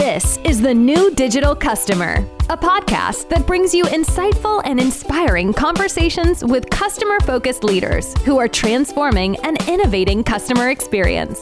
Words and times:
This 0.00 0.38
is 0.44 0.62
The 0.62 0.72
New 0.72 1.14
Digital 1.14 1.54
Customer, 1.54 2.26
a 2.48 2.56
podcast 2.56 3.28
that 3.28 3.46
brings 3.46 3.74
you 3.74 3.84
insightful 3.84 4.62
and 4.64 4.80
inspiring 4.80 5.52
conversations 5.52 6.42
with 6.42 6.70
customer 6.70 7.20
focused 7.20 7.64
leaders 7.64 8.14
who 8.22 8.38
are 8.38 8.48
transforming 8.48 9.36
and 9.44 9.62
innovating 9.68 10.24
customer 10.24 10.70
experience. 10.70 11.38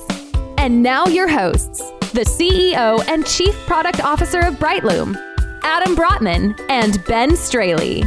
And 0.59 0.83
now, 0.83 1.07
your 1.07 1.29
hosts, 1.29 1.79
the 2.11 2.25
CEO 2.27 3.01
and 3.07 3.25
Chief 3.25 3.55
Product 3.69 4.03
Officer 4.03 4.41
of 4.41 4.55
Brightloom, 4.55 5.15
Adam 5.63 5.95
Brotman 5.95 6.59
and 6.69 6.99
Ben 7.05 7.37
Straley. 7.37 8.01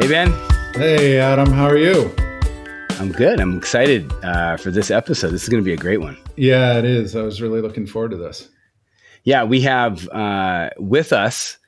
Hey, 0.00 0.08
Ben. 0.08 0.32
Hey, 0.74 1.20
Adam. 1.20 1.52
How 1.52 1.66
are 1.66 1.78
you? 1.78 2.12
I'm 2.98 3.12
good. 3.12 3.38
I'm 3.38 3.56
excited 3.56 4.12
uh, 4.24 4.56
for 4.56 4.72
this 4.72 4.90
episode. 4.90 5.30
This 5.30 5.44
is 5.44 5.48
going 5.48 5.62
to 5.62 5.64
be 5.64 5.74
a 5.74 5.76
great 5.76 6.00
one. 6.00 6.16
Yeah, 6.34 6.76
it 6.76 6.84
is. 6.84 7.14
I 7.14 7.22
was 7.22 7.40
really 7.40 7.60
looking 7.60 7.86
forward 7.86 8.10
to 8.10 8.16
this. 8.16 8.48
Yeah, 9.24 9.44
we 9.44 9.60
have 9.62 10.08
uh, 10.08 10.70
with 10.78 11.12
us 11.12 11.58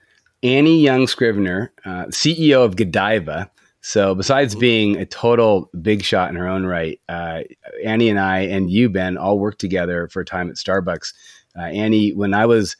Annie 0.42 0.80
Young 0.80 1.06
Scrivner, 1.06 1.68
uh, 1.84 2.06
CEO 2.06 2.64
of 2.64 2.76
Godiva. 2.76 3.50
So, 3.84 4.14
besides 4.14 4.54
being 4.54 4.96
a 4.96 5.04
total 5.04 5.68
big 5.80 6.04
shot 6.04 6.30
in 6.30 6.36
her 6.36 6.46
own 6.46 6.64
right, 6.64 7.00
uh, 7.08 7.40
Annie 7.84 8.08
and 8.08 8.18
I 8.18 8.40
and 8.40 8.70
you, 8.70 8.88
Ben, 8.88 9.18
all 9.18 9.38
worked 9.38 9.60
together 9.60 10.08
for 10.08 10.20
a 10.20 10.24
time 10.24 10.48
at 10.50 10.56
Starbucks. 10.56 11.12
Uh, 11.56 11.62
Annie, 11.62 12.12
when 12.12 12.32
I 12.32 12.46
was 12.46 12.76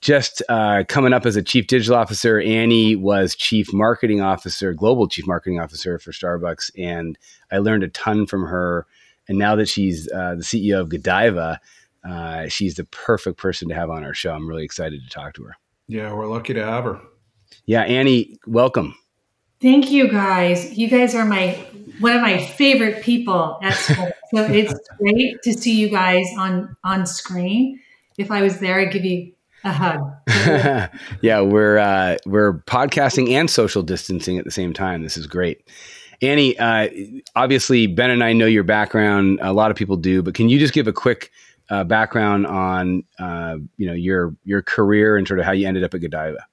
just 0.00 0.42
uh, 0.48 0.84
coming 0.88 1.12
up 1.12 1.26
as 1.26 1.36
a 1.36 1.42
chief 1.42 1.66
digital 1.66 1.96
officer, 1.96 2.40
Annie 2.40 2.96
was 2.96 3.34
chief 3.34 3.72
marketing 3.72 4.20
officer, 4.20 4.72
global 4.72 5.08
chief 5.08 5.26
marketing 5.26 5.60
officer 5.60 5.98
for 5.98 6.12
Starbucks, 6.12 6.70
and 6.78 7.18
I 7.50 7.58
learned 7.58 7.82
a 7.82 7.88
ton 7.88 8.26
from 8.26 8.46
her. 8.46 8.86
And 9.28 9.38
now 9.38 9.54
that 9.56 9.68
she's 9.68 10.08
uh, 10.12 10.36
the 10.36 10.42
CEO 10.42 10.80
of 10.80 10.88
Godiva, 10.88 11.60
uh, 12.08 12.48
she's 12.48 12.74
the 12.74 12.84
perfect 12.84 13.38
person 13.38 13.68
to 13.68 13.74
have 13.74 13.90
on 13.90 14.04
our 14.04 14.14
show. 14.14 14.32
I'm 14.32 14.48
really 14.48 14.64
excited 14.64 15.02
to 15.02 15.10
talk 15.10 15.34
to 15.34 15.44
her. 15.44 15.56
Yeah, 15.88 16.12
we're 16.12 16.26
lucky 16.26 16.54
to 16.54 16.64
have 16.64 16.84
her. 16.84 17.00
Yeah, 17.66 17.82
Annie, 17.82 18.38
welcome. 18.46 18.94
Thank 19.60 19.90
you, 19.90 20.08
guys. 20.08 20.76
You 20.76 20.88
guys 20.88 21.14
are 21.14 21.24
my 21.24 21.52
one 22.00 22.14
of 22.14 22.22
my 22.22 22.44
favorite 22.44 23.02
people 23.04 23.58
at 23.62 23.74
school. 23.74 24.10
so 24.34 24.44
it's 24.44 24.74
great 24.98 25.40
to 25.42 25.52
see 25.52 25.78
you 25.78 25.88
guys 25.88 26.26
on 26.36 26.76
on 26.82 27.06
screen. 27.06 27.80
If 28.18 28.30
I 28.30 28.42
was 28.42 28.58
there, 28.58 28.80
I'd 28.80 28.92
give 28.92 29.04
you 29.04 29.32
a 29.64 29.72
hug. 29.72 30.00
yeah, 31.22 31.40
we're 31.40 31.78
uh, 31.78 32.16
we're 32.26 32.54
podcasting 32.60 33.30
and 33.30 33.48
social 33.48 33.82
distancing 33.82 34.38
at 34.38 34.44
the 34.44 34.50
same 34.50 34.72
time. 34.72 35.02
This 35.02 35.16
is 35.16 35.28
great. 35.28 35.68
Annie, 36.20 36.56
uh, 36.58 36.88
obviously 37.34 37.86
Ben 37.86 38.10
and 38.10 38.22
I 38.22 38.32
know 38.32 38.46
your 38.46 38.62
background. 38.62 39.38
A 39.42 39.52
lot 39.52 39.70
of 39.70 39.76
people 39.76 39.96
do, 39.96 40.22
but 40.22 40.34
can 40.34 40.48
you 40.48 40.58
just 40.58 40.72
give 40.72 40.86
a 40.86 40.92
quick 40.92 41.30
uh, 41.70 41.84
background 41.84 42.46
on 42.46 43.04
uh, 43.18 43.56
you 43.76 43.86
know 43.86 43.94
your 43.94 44.34
your 44.44 44.62
career 44.62 45.16
and 45.16 45.26
sort 45.26 45.40
of 45.40 45.46
how 45.46 45.52
you 45.52 45.66
ended 45.66 45.84
up 45.84 45.94
at 45.94 46.00
Godiva? 46.00 46.46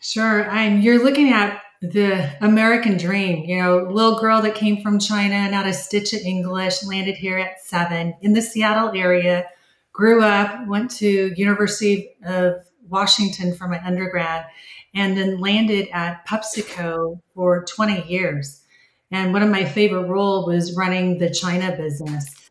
Sure. 0.00 0.42
And 0.50 0.82
you're 0.82 1.02
looking 1.02 1.32
at 1.32 1.62
the 1.80 2.30
American 2.44 2.96
dream. 2.96 3.44
You 3.44 3.62
know, 3.62 3.78
little 3.90 4.18
girl 4.18 4.42
that 4.42 4.54
came 4.54 4.82
from 4.82 4.98
China, 4.98 5.50
not 5.50 5.66
a 5.66 5.72
stitch 5.72 6.12
of 6.12 6.20
English, 6.20 6.84
landed 6.84 7.16
here 7.16 7.38
at 7.38 7.62
seven 7.62 8.14
in 8.20 8.32
the 8.32 8.42
Seattle 8.42 8.90
area 8.94 9.46
grew 9.92 10.22
up, 10.22 10.66
went 10.66 10.90
to 10.90 11.32
University 11.36 12.10
of 12.24 12.54
Washington 12.88 13.54
for 13.54 13.68
my 13.68 13.82
undergrad, 13.84 14.46
and 14.94 15.16
then 15.16 15.38
landed 15.38 15.88
at 15.92 16.26
PepsiCo 16.26 17.20
for 17.34 17.64
20 17.64 18.04
years. 18.10 18.62
And 19.10 19.32
one 19.32 19.42
of 19.42 19.50
my 19.50 19.64
favorite 19.64 20.08
role 20.08 20.46
was 20.46 20.76
running 20.76 21.18
the 21.18 21.30
China 21.30 21.76
business. 21.76 22.41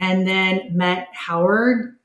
And 0.00 0.26
then 0.26 0.76
met 0.76 1.08
Howard 1.12 1.96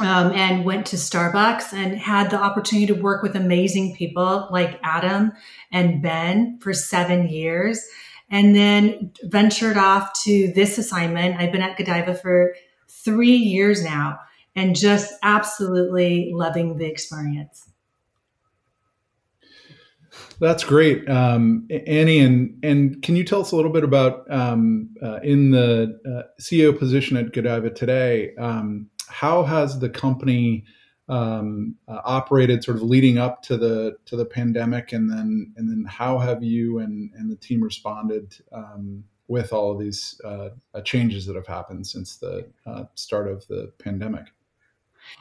um, 0.00 0.32
and 0.32 0.64
went 0.64 0.86
to 0.86 0.96
Starbucks 0.96 1.72
and 1.72 1.96
had 1.96 2.30
the 2.30 2.38
opportunity 2.38 2.86
to 2.86 3.00
work 3.00 3.22
with 3.22 3.36
amazing 3.36 3.96
people 3.96 4.48
like 4.50 4.78
Adam 4.82 5.32
and 5.72 6.02
Ben 6.02 6.58
for 6.60 6.72
seven 6.72 7.28
years. 7.28 7.84
And 8.30 8.54
then 8.54 9.12
ventured 9.24 9.76
off 9.76 10.12
to 10.24 10.52
this 10.54 10.78
assignment. 10.78 11.40
I've 11.40 11.52
been 11.52 11.62
at 11.62 11.76
Godiva 11.76 12.14
for 12.14 12.54
three 12.88 13.36
years 13.36 13.84
now 13.84 14.18
and 14.56 14.76
just 14.76 15.12
absolutely 15.22 16.32
loving 16.34 16.78
the 16.78 16.86
experience. 16.86 17.68
That's 20.40 20.64
great, 20.64 21.08
um, 21.08 21.68
Annie. 21.70 22.18
And 22.18 22.58
and 22.62 23.02
can 23.02 23.16
you 23.16 23.24
tell 23.24 23.40
us 23.40 23.52
a 23.52 23.56
little 23.56 23.70
bit 23.70 23.84
about 23.84 24.30
um, 24.30 24.90
uh, 25.02 25.20
in 25.22 25.50
the 25.50 25.98
uh, 26.06 26.40
CEO 26.40 26.76
position 26.76 27.16
at 27.16 27.32
Godiva 27.32 27.70
today? 27.70 28.34
Um, 28.36 28.90
how 29.08 29.44
has 29.44 29.78
the 29.78 29.88
company 29.88 30.64
um, 31.08 31.76
uh, 31.86 32.00
operated, 32.04 32.64
sort 32.64 32.76
of 32.76 32.82
leading 32.82 33.18
up 33.18 33.42
to 33.42 33.56
the 33.56 33.96
to 34.06 34.16
the 34.16 34.24
pandemic, 34.24 34.92
and 34.92 35.10
then 35.10 35.52
and 35.56 35.68
then 35.68 35.84
how 35.88 36.18
have 36.18 36.42
you 36.42 36.78
and 36.78 37.10
and 37.14 37.30
the 37.30 37.36
team 37.36 37.62
responded 37.62 38.36
um, 38.52 39.04
with 39.28 39.52
all 39.52 39.70
of 39.72 39.78
these 39.78 40.20
uh, 40.24 40.50
changes 40.84 41.26
that 41.26 41.36
have 41.36 41.46
happened 41.46 41.86
since 41.86 42.16
the 42.16 42.46
uh, 42.66 42.84
start 42.94 43.28
of 43.28 43.46
the 43.48 43.72
pandemic? 43.78 44.26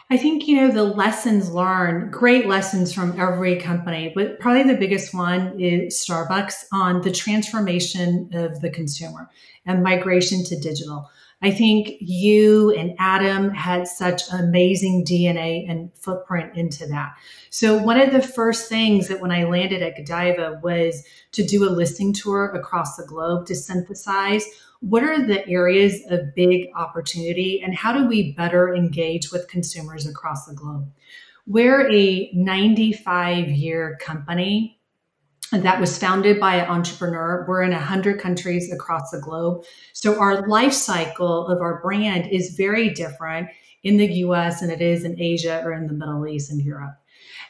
I 0.10 0.18
think, 0.18 0.48
you 0.48 0.58
know, 0.58 0.72
the 0.72 0.84
lessons 0.84 1.50
learned, 1.50 2.12
great 2.12 2.48
lessons 2.48 2.94
from 2.94 3.20
every 3.20 3.56
company, 3.56 4.12
but 4.14 4.40
probably 4.40 4.64
the 4.64 4.80
biggest 4.80 5.14
one 5.14 5.60
is 5.60 5.96
Starbucks 5.96 6.66
on 6.72 7.02
the 7.02 7.12
transformation 7.12 8.30
of 8.34 8.62
the 8.62 8.70
consumer 8.70 9.30
and 9.66 9.82
migration 9.82 10.44
to 10.46 10.60
digital. 10.60 11.10
I 11.44 11.52
think 11.52 11.98
you 12.00 12.72
and 12.72 12.96
Adam 13.00 13.50
had 13.52 13.88
such 13.88 14.24
amazing 14.32 15.06
DNA 15.06 15.70
and 15.70 15.92
footprint 15.94 16.56
into 16.56 16.88
that. 16.88 17.16
So, 17.50 17.78
one 17.78 18.00
of 18.00 18.14
the 18.14 18.22
first 18.22 18.70
things 18.70 19.10
that 19.10 19.20
when 19.20 19.32
I 19.32 19.44
landed 19.44 19.84
at 19.84 19.98
Godiva 19.98 20.62
was 20.64 21.04
to 21.34 21.46
do 21.46 21.68
a 21.68 21.70
listing 21.70 22.14
tour 22.14 22.46
across 22.56 22.96
the 22.96 23.06
globe 23.06 23.46
to 23.48 23.56
synthesize 23.56 24.46
what 24.84 25.02
are 25.02 25.26
the 25.26 25.48
areas 25.48 26.02
of 26.10 26.36
big 26.36 26.68
opportunity 26.76 27.62
and 27.64 27.74
how 27.74 27.98
do 27.98 28.06
we 28.06 28.34
better 28.34 28.76
engage 28.76 29.32
with 29.32 29.48
consumers 29.48 30.06
across 30.06 30.46
the 30.46 30.54
globe? 30.54 30.92
We're 31.48 31.90
a 31.90 32.30
95 32.34 33.48
year 33.48 33.98
company 34.02 34.82
that 35.62 35.80
was 35.80 35.98
founded 35.98 36.40
by 36.40 36.56
an 36.56 36.70
entrepreneur. 36.70 37.46
We're 37.48 37.62
in 37.62 37.72
100 37.72 38.20
countries 38.20 38.72
across 38.72 39.12
the 39.12 39.20
globe. 39.20 39.64
So 39.94 40.20
our 40.20 40.48
life 40.48 40.74
cycle 40.74 41.48
of 41.48 41.62
our 41.62 41.82
brand 41.82 42.32
is 42.32 42.56
very 42.56 42.90
different 42.90 43.50
in 43.84 43.98
the 43.98 44.12
US 44.14 44.62
than 44.62 44.70
it 44.70 44.82
is 44.82 45.04
in 45.04 45.20
Asia 45.20 45.62
or 45.64 45.74
in 45.74 45.88
the 45.88 45.94
Middle 45.94 46.26
East 46.28 46.52
and 46.52 46.62
Europe. 46.62 46.96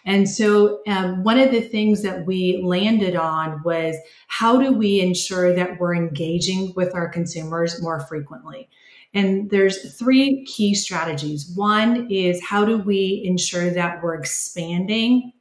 And 0.05 0.27
so, 0.27 0.81
um, 0.85 1.23
one 1.23 1.39
of 1.39 1.51
the 1.51 1.61
things 1.61 2.01
that 2.01 2.25
we 2.25 2.61
landed 2.61 3.15
on 3.15 3.61
was 3.63 3.95
how 4.27 4.57
do 4.59 4.73
we 4.73 4.99
ensure 4.99 5.53
that 5.53 5.79
we're 5.79 5.95
engaging 5.95 6.73
with 6.75 6.93
our 6.93 7.07
consumers 7.07 7.81
more 7.81 8.01
frequently? 8.01 8.69
And 9.13 9.49
there's 9.49 9.97
three 9.97 10.43
key 10.45 10.73
strategies. 10.75 11.51
One 11.55 12.11
is 12.11 12.43
how 12.43 12.65
do 12.65 12.79
we 12.79 13.21
ensure 13.25 13.69
that 13.69 14.03
we're 14.03 14.15
expanding 14.15 15.31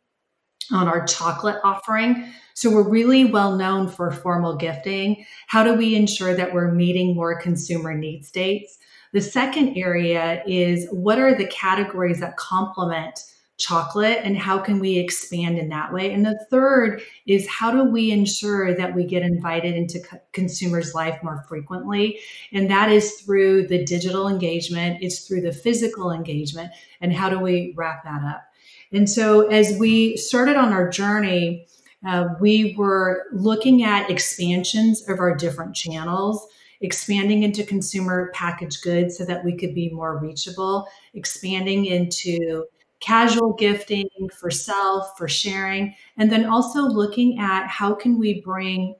on 0.71 0.87
our 0.87 1.05
chocolate 1.07 1.59
offering? 1.65 2.33
So 2.55 2.71
we're 2.71 2.89
really 2.89 3.25
well 3.25 3.57
known 3.57 3.89
for 3.89 4.11
formal 4.11 4.57
gifting. 4.57 5.25
How 5.47 5.65
do 5.65 5.75
we 5.75 5.95
ensure 5.95 6.35
that 6.35 6.53
we're 6.53 6.71
meeting 6.71 7.15
more 7.15 7.41
consumer 7.41 7.95
need 7.95 8.25
states? 8.25 8.79
The 9.13 9.21
second 9.21 9.77
area 9.77 10.43
is 10.47 10.87
what 10.91 11.19
are 11.19 11.35
the 11.35 11.47
categories 11.47 12.21
that 12.21 12.37
complement 12.37 13.21
chocolate 13.63 14.19
and 14.25 14.37
how 14.37 14.59
can 14.59 14.81
we 14.81 14.99
expand 14.99 15.57
in 15.57 15.69
that 15.69 15.93
way 15.93 16.11
and 16.13 16.25
the 16.25 16.39
third 16.51 17.01
is 17.27 17.47
how 17.49 17.71
do 17.71 17.85
we 17.85 18.11
ensure 18.11 18.75
that 18.75 18.95
we 18.95 19.05
get 19.05 19.23
invited 19.23 19.75
into 19.75 20.01
co- 20.01 20.19
consumers 20.33 20.95
life 20.95 21.23
more 21.23 21.45
frequently 21.49 22.19
and 22.53 22.69
that 22.71 22.91
is 22.91 23.21
through 23.21 23.67
the 23.69 23.85
digital 23.85 24.27
engagement 24.27 24.99
it's 25.01 25.29
through 25.29 25.41
the 25.41 25.53
physical 25.53 26.11
engagement 26.11 26.73
and 27.01 27.13
how 27.13 27.29
do 27.29 27.39
we 27.39 27.73
wrap 27.77 28.03
that 28.03 28.25
up 28.25 28.43
and 28.91 29.09
so 29.09 29.47
as 29.49 29.79
we 29.79 30.17
started 30.17 30.57
on 30.57 30.73
our 30.73 30.89
journey 30.89 31.67
uh, 32.07 32.29
we 32.41 32.75
were 32.77 33.25
looking 33.33 33.85
at 33.85 34.11
expansions 34.11 35.09
of 35.09 35.21
our 35.21 35.35
different 35.37 35.75
channels 35.75 36.47
expanding 36.81 37.45
into 37.45 37.65
consumer 37.65 38.31
packaged 38.35 38.83
goods 38.83 39.17
so 39.17 39.25
that 39.25 39.45
we 39.45 39.57
could 39.57 39.75
be 39.75 39.89
more 39.91 40.19
reachable 40.19 40.87
expanding 41.15 41.87
into 41.87 42.65
casual 43.03 43.53
gifting 43.55 44.09
for 44.39 44.51
self, 44.51 45.17
for 45.19 45.29
sharing, 45.29 45.95
and 46.17 46.31
then 46.31 46.47
also 46.47 46.83
looking 46.83 47.39
at 47.39 47.67
how 47.67 47.95
can 47.95 48.19
we 48.19 48.41
bring 48.41 48.95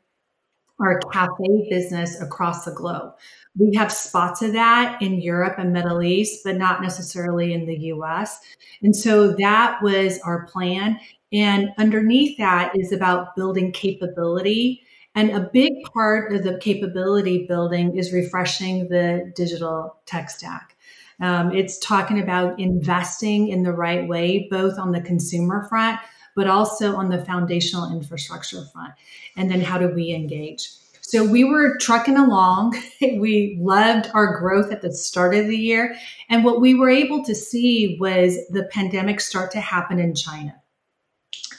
our 0.81 0.99
cafe 1.13 1.69
business 1.71 2.21
across 2.21 2.65
the 2.65 2.73
globe. 2.73 3.13
We 3.57 3.75
have 3.77 3.93
spots 3.93 4.43
of 4.43 4.53
that 4.55 5.01
in 5.01 5.21
Europe 5.21 5.55
and 5.59 5.73
Middle 5.73 6.03
East, 6.03 6.41
but 6.45 6.57
not 6.57 6.83
necessarily 6.83 7.53
in 7.53 7.67
the 7.67 7.79
US. 7.93 8.41
And 8.83 8.95
so 8.95 9.33
that 9.35 9.81
was 9.83 10.19
our 10.21 10.47
plan. 10.47 10.99
And 11.33 11.71
underneath 11.79 12.37
that 12.39 12.79
is 12.79 12.93
about 12.93 13.35
building 13.37 13.73
capability. 13.73 14.83
And 15.15 15.31
a 15.31 15.51
big 15.53 15.73
part 15.93 16.33
of 16.33 16.43
the 16.43 16.59
capability 16.59 17.47
building 17.47 17.97
is 17.97 18.13
refreshing 18.13 18.89
the 18.89 19.33
digital 19.37 19.97
tech 20.07 20.31
stack. 20.31 20.77
Um, 21.21 21.53
it's 21.53 21.79
talking 21.79 22.21
about 22.21 22.59
investing 22.59 23.49
in 23.49 23.63
the 23.63 23.73
right 23.73 24.09
way, 24.09 24.49
both 24.51 24.79
on 24.79 24.93
the 24.93 25.01
consumer 25.01 25.67
front, 25.69 26.01
but 26.35 26.49
also 26.49 26.97
on 26.97 27.11
the 27.11 27.25
foundational 27.25 27.91
infrastructure 27.93 28.65
front. 28.73 28.95
And 29.37 29.51
then 29.51 29.61
how 29.61 29.79
do 29.79 29.89
we 29.89 30.13
engage? 30.13 30.69
So 31.03 31.25
we 31.25 31.45
were 31.45 31.77
trucking 31.77 32.17
along. 32.17 32.75
we 33.01 33.59
loved 33.61 34.11
our 34.15 34.39
growth 34.39 34.73
at 34.73 34.81
the 34.81 34.93
start 34.93 35.35
of 35.35 35.47
the 35.47 35.57
year. 35.57 35.95
And 36.31 36.43
what 36.43 36.61
we 36.61 36.75
were 36.75 36.89
able 36.89 37.23
to 37.25 37.35
see 37.35 37.99
was 38.01 38.39
the 38.49 38.65
pandemic 38.73 39.21
start 39.21 39.51
to 39.53 39.61
happen 39.61 39.99
in 39.99 40.15
China. 40.15 40.62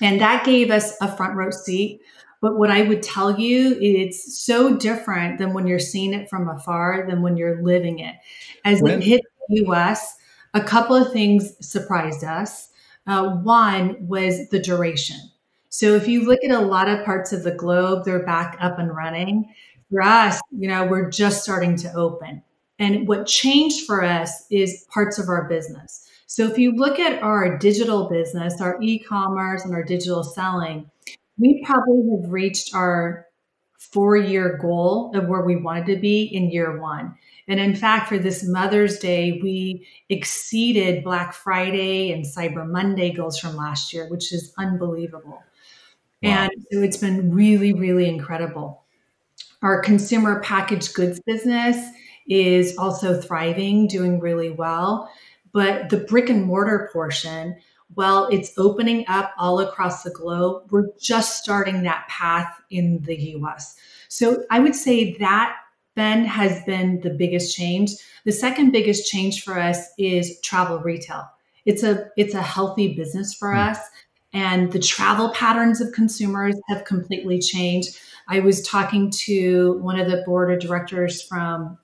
And 0.02 0.20
that 0.22 0.46
gave 0.46 0.72
us 0.72 0.94
a 1.02 1.16
front 1.16 1.36
row 1.36 1.52
seat. 1.52 2.02
But 2.42 2.58
what 2.58 2.70
I 2.70 2.82
would 2.82 3.02
tell 3.02 3.40
you, 3.40 3.78
it's 3.80 4.44
so 4.44 4.76
different 4.76 5.38
than 5.38 5.54
when 5.54 5.66
you're 5.66 5.80
seeing 5.80 6.14
it 6.14 6.30
from 6.30 6.50
afar 6.50 7.06
than 7.08 7.22
when 7.22 7.38
you're 7.38 7.64
living 7.64 8.00
it. 8.00 8.16
As 8.66 8.82
when? 8.82 9.00
it 9.00 9.04
hit 9.04 9.22
the 9.48 9.66
US, 9.68 10.18
a 10.54 10.62
couple 10.62 10.96
of 10.96 11.14
things 11.14 11.54
surprised 11.66 12.24
us. 12.24 12.70
Uh, 13.08 13.30
one 13.38 13.96
was 14.08 14.50
the 14.50 14.60
duration. 14.60 15.18
So 15.70 15.96
if 15.96 16.08
you 16.08 16.26
look 16.26 16.40
at 16.44 16.52
a 16.52 16.60
lot 16.60 16.88
of 16.88 17.04
parts 17.04 17.34
of 17.34 17.44
the 17.44 17.52
globe, 17.52 18.06
they're 18.06 18.26
back 18.26 18.58
up 18.60 18.78
and 18.78 18.96
running. 18.96 19.54
For 19.90 20.02
us, 20.02 20.40
you 20.52 20.68
know, 20.68 20.86
we're 20.86 21.10
just 21.10 21.44
starting 21.44 21.76
to 21.78 21.94
open. 21.94 22.44
And 22.78 23.08
what 23.08 23.26
changed 23.26 23.86
for 23.86 24.04
us 24.04 24.46
is 24.52 24.86
parts 24.90 25.18
of 25.18 25.30
our 25.30 25.48
business. 25.48 26.03
So 26.34 26.48
if 26.48 26.58
you 26.58 26.72
look 26.72 26.98
at 26.98 27.22
our 27.22 27.60
digital 27.60 28.10
business, 28.10 28.60
our 28.60 28.82
e-commerce 28.82 29.66
and 29.66 29.74
our 29.76 29.84
digital 29.84 30.24
selling, 30.24 30.90
we 31.38 31.64
probably 31.64 32.10
have 32.10 32.32
reached 32.32 32.74
our 32.74 33.28
four 33.78 34.18
year 34.18 34.58
goal 34.60 35.12
of 35.14 35.28
where 35.28 35.44
we 35.44 35.58
wanted 35.58 35.86
to 35.94 35.96
be 35.98 36.24
in 36.24 36.50
year 36.50 36.82
one. 36.82 37.14
And 37.48 37.60
in 37.60 37.76
fact, 37.76 38.10
for 38.10 38.18
this 38.18 38.44
Mother's 38.44 38.98
Day, 38.98 39.42
we 39.44 39.88
exceeded 40.10 41.04
Black 41.04 41.36
Friday 41.36 42.12
and 42.12 42.26
Cyber 42.26 42.68
Monday 42.68 43.12
goals 43.12 43.38
from 43.38 43.56
last 43.56 43.94
year, 43.94 44.10
which 44.10 44.34
is 44.34 44.56
unbelievable. 44.58 45.44
Wow. 46.24 46.30
And 46.32 46.52
so 46.72 46.82
it's 46.82 46.98
been 46.98 47.32
really, 47.32 47.74
really 47.74 48.10
incredible. 48.10 48.82
Our 49.62 49.84
consumer 49.84 50.42
packaged 50.42 50.96
goods 50.96 51.20
business 51.20 51.78
is 52.28 52.76
also 52.80 53.22
thriving, 53.22 53.86
doing 53.86 54.20
really 54.20 54.50
well. 54.50 55.12
But 55.54 55.90
the 55.90 55.98
brick 55.98 56.30
and 56.30 56.44
mortar 56.44 56.90
portion, 56.92 57.56
well, 57.96 58.28
it's 58.32 58.52
opening 58.58 59.06
up 59.08 59.34
all 59.38 59.60
across 59.60 60.04
the 60.04 60.10
globe. 60.10 60.64
We're 60.72 60.90
just 61.00 61.42
starting 61.42 61.84
that 61.84 62.08
path 62.10 62.62
in 62.70 63.02
the 63.04 63.16
US. 63.38 63.76
So 64.10 64.44
I 64.52 64.60
would 64.60 64.76
say 64.76 65.16
that 65.18 65.56
Ben 65.96 66.26
has 66.26 66.64
been 66.66 67.00
the 67.02 67.12
biggest 67.12 67.56
change. 67.56 67.92
The 68.26 68.32
second 68.32 68.72
biggest 68.72 69.10
change 69.10 69.44
for 69.44 69.60
us 69.60 69.88
is 69.98 70.42
travel 70.42 70.80
retail. 70.80 71.30
It's 71.66 71.84
a 71.84 72.10
it's 72.18 72.34
a 72.34 72.42
healthy 72.42 72.94
business 72.96 73.34
for 73.34 73.54
mm. 73.54 73.70
us 73.70 73.80
and 74.34 74.72
the 74.72 74.80
travel 74.80 75.30
patterns 75.30 75.80
of 75.80 75.92
consumers 75.94 76.56
have 76.68 76.86
completely 76.86 77.40
changed. 77.40 77.98
I 78.28 78.40
was 78.40 78.62
talking 78.64 79.12
to 79.26 79.74
one 79.80 80.00
of 80.00 80.10
the 80.10 80.24
board 80.26 80.52
of 80.52 80.60
directors 80.60 81.22
from 81.22 81.78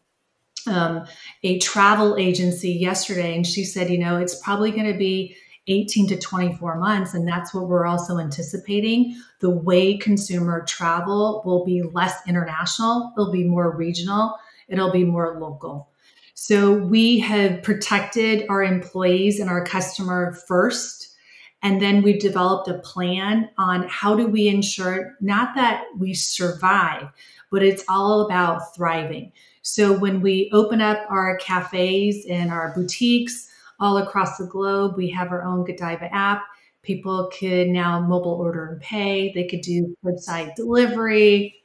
um, 0.69 1.05
a 1.43 1.59
travel 1.59 2.15
agency 2.17 2.71
yesterday, 2.71 3.35
and 3.35 3.45
she 3.45 3.63
said, 3.63 3.89
you 3.89 3.97
know, 3.97 4.17
it's 4.17 4.41
probably 4.41 4.71
going 4.71 4.91
to 4.91 4.97
be 4.97 5.35
18 5.69 6.07
to 6.07 6.17
24 6.17 6.79
months. 6.79 7.13
And 7.13 7.27
that's 7.27 7.53
what 7.53 7.67
we're 7.67 7.85
also 7.85 8.17
anticipating. 8.17 9.15
The 9.39 9.49
way 9.49 9.97
consumer 9.97 10.65
travel 10.65 11.43
will 11.45 11.63
be 11.63 11.81
less 11.81 12.15
international, 12.27 13.13
it'll 13.15 13.31
be 13.31 13.43
more 13.43 13.75
regional, 13.75 14.35
it'll 14.67 14.91
be 14.91 15.03
more 15.03 15.39
local. 15.39 15.89
So 16.33 16.73
we 16.73 17.19
have 17.19 17.61
protected 17.63 18.45
our 18.49 18.63
employees 18.63 19.39
and 19.39 19.49
our 19.49 19.63
customer 19.63 20.33
first. 20.47 21.15
And 21.61 21.81
then 21.81 22.01
we've 22.01 22.21
developed 22.21 22.69
a 22.69 22.79
plan 22.79 23.49
on 23.57 23.85
how 23.89 24.15
do 24.15 24.25
we 24.25 24.47
ensure 24.47 25.17
not 25.19 25.55
that 25.55 25.83
we 25.97 26.13
survive, 26.13 27.09
but 27.51 27.61
it's 27.61 27.83
all 27.89 28.21
about 28.21 28.73
thriving. 28.73 29.33
So 29.73 29.93
when 29.97 30.21
we 30.21 30.49
open 30.53 30.81
up 30.81 31.05
our 31.09 31.37
cafes 31.37 32.25
and 32.29 32.51
our 32.51 32.73
boutiques, 32.75 33.49
all 33.79 33.97
across 33.97 34.37
the 34.37 34.45
globe. 34.45 34.95
We 34.97 35.09
have 35.11 35.31
our 35.31 35.43
own 35.43 35.63
Godiva 35.63 36.13
app. 36.13 36.43
People 36.83 37.29
could 37.37 37.67
now 37.67 37.99
mobile 37.99 38.33
order 38.33 38.67
and 38.67 38.81
pay. 38.81 39.31
They 39.33 39.47
could 39.47 39.61
do 39.61 39.95
curbside 40.03 40.55
delivery. 40.55 41.55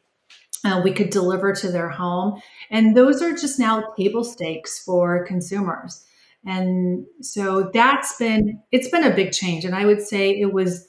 Uh, 0.64 0.80
we 0.82 0.92
could 0.92 1.10
deliver 1.10 1.52
to 1.52 1.70
their 1.70 1.90
home. 1.90 2.40
And 2.70 2.96
those 2.96 3.20
are 3.20 3.32
just 3.32 3.58
now 3.58 3.92
table 3.98 4.24
stakes 4.24 4.82
for 4.82 5.24
consumers. 5.26 6.04
And 6.46 7.06
so 7.20 7.70
that's 7.72 8.16
been, 8.16 8.62
it's 8.72 8.88
been 8.88 9.04
a 9.04 9.14
big 9.14 9.32
change. 9.32 9.64
And 9.64 9.74
I 9.74 9.86
would 9.86 10.00
say 10.00 10.30
it 10.38 10.52
was 10.52 10.86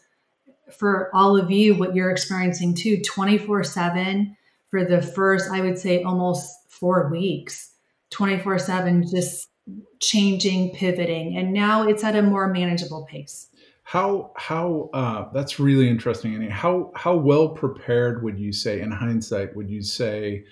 for 0.77 1.09
all 1.13 1.38
of 1.38 1.51
you, 1.51 1.75
what 1.75 1.95
you're 1.95 2.09
experiencing 2.09 2.73
too, 2.73 3.01
24 3.01 3.63
7 3.63 4.35
for 4.75 4.83
the 4.83 5.01
first, 5.01 5.50
I 5.50 5.62
would 5.62 5.80
say 5.80 6.04
almost 6.04 6.69
four 6.69 7.07
weeks, 7.10 7.72
24 8.10 8.60
7, 8.60 9.07
just 9.07 9.48
changing, 10.01 10.75
pivoting, 10.75 11.38
and 11.38 11.54
now 11.54 11.88
it's 11.88 12.04
at 12.04 12.18
a 12.18 12.22
more 12.22 12.51
manageable 12.51 13.07
pace. 13.10 13.48
How 13.83 14.33
how 14.36 14.89
uh, 14.94 15.31
that's 15.31 15.62
really 15.62 15.88
interesting. 15.88 16.36
And 16.36 16.51
how 16.51 16.92
how 16.94 17.16
well 17.16 17.48
prepared 17.50 18.22
would 18.22 18.38
you 18.38 18.51
say, 18.51 18.81
in 18.81 18.92
hindsight, 18.92 19.56
would 19.56 19.69
you 19.69 19.81
say 19.81 20.44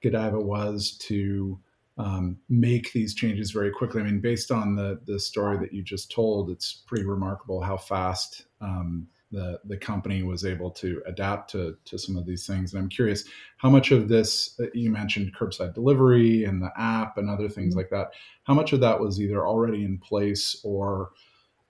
Godiva 0.00 0.38
was 0.38 0.96
to 1.08 1.58
um, 1.98 2.36
make 2.48 2.92
these 2.92 3.14
changes 3.14 3.50
very 3.50 3.72
quickly? 3.72 4.00
I 4.00 4.04
mean, 4.04 4.20
based 4.20 4.52
on 4.52 4.76
the 4.76 5.00
the 5.06 5.18
story 5.18 5.58
that 5.58 5.72
you 5.72 5.82
just 5.82 6.12
told, 6.12 6.50
it's 6.50 6.84
pretty 6.86 7.04
remarkable 7.04 7.60
how 7.60 7.78
fast 7.78 8.44
um, 8.60 9.08
the 9.32 9.58
the 9.64 9.76
company 9.76 10.22
was 10.22 10.44
able 10.44 10.70
to 10.70 11.02
adapt 11.06 11.50
to 11.50 11.76
to 11.86 11.98
some 11.98 12.16
of 12.16 12.26
these 12.26 12.46
things. 12.46 12.72
And 12.72 12.82
I'm 12.82 12.88
curious 12.88 13.24
how 13.56 13.70
much 13.70 13.90
of 13.90 14.08
this 14.08 14.54
uh, 14.60 14.66
you 14.74 14.90
mentioned 14.90 15.34
curbside 15.34 15.74
delivery 15.74 16.44
and 16.44 16.62
the 16.62 16.70
app 16.76 17.18
and 17.18 17.28
other 17.28 17.48
things 17.48 17.72
mm-hmm. 17.72 17.78
like 17.78 17.90
that. 17.90 18.12
How 18.44 18.54
much 18.54 18.72
of 18.72 18.80
that 18.80 19.00
was 19.00 19.20
either 19.20 19.46
already 19.46 19.84
in 19.84 19.98
place 19.98 20.60
or 20.62 21.10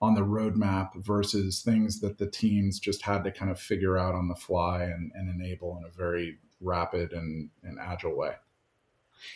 on 0.01 0.15
the 0.15 0.21
roadmap 0.21 0.89
versus 0.97 1.61
things 1.61 2.01
that 2.01 2.17
the 2.17 2.29
teams 2.29 2.77
just 2.77 3.01
had 3.01 3.23
to 3.23 3.31
kind 3.31 3.49
of 3.49 3.57
figure 3.57 3.97
out 3.97 4.13
on 4.13 4.27
the 4.27 4.35
fly 4.35 4.83
and, 4.83 5.13
and 5.15 5.29
enable 5.29 5.77
in 5.77 5.85
a 5.85 5.97
very 5.97 6.37
rapid 6.59 7.13
and, 7.13 7.49
and 7.63 7.79
agile 7.79 8.13
way? 8.13 8.33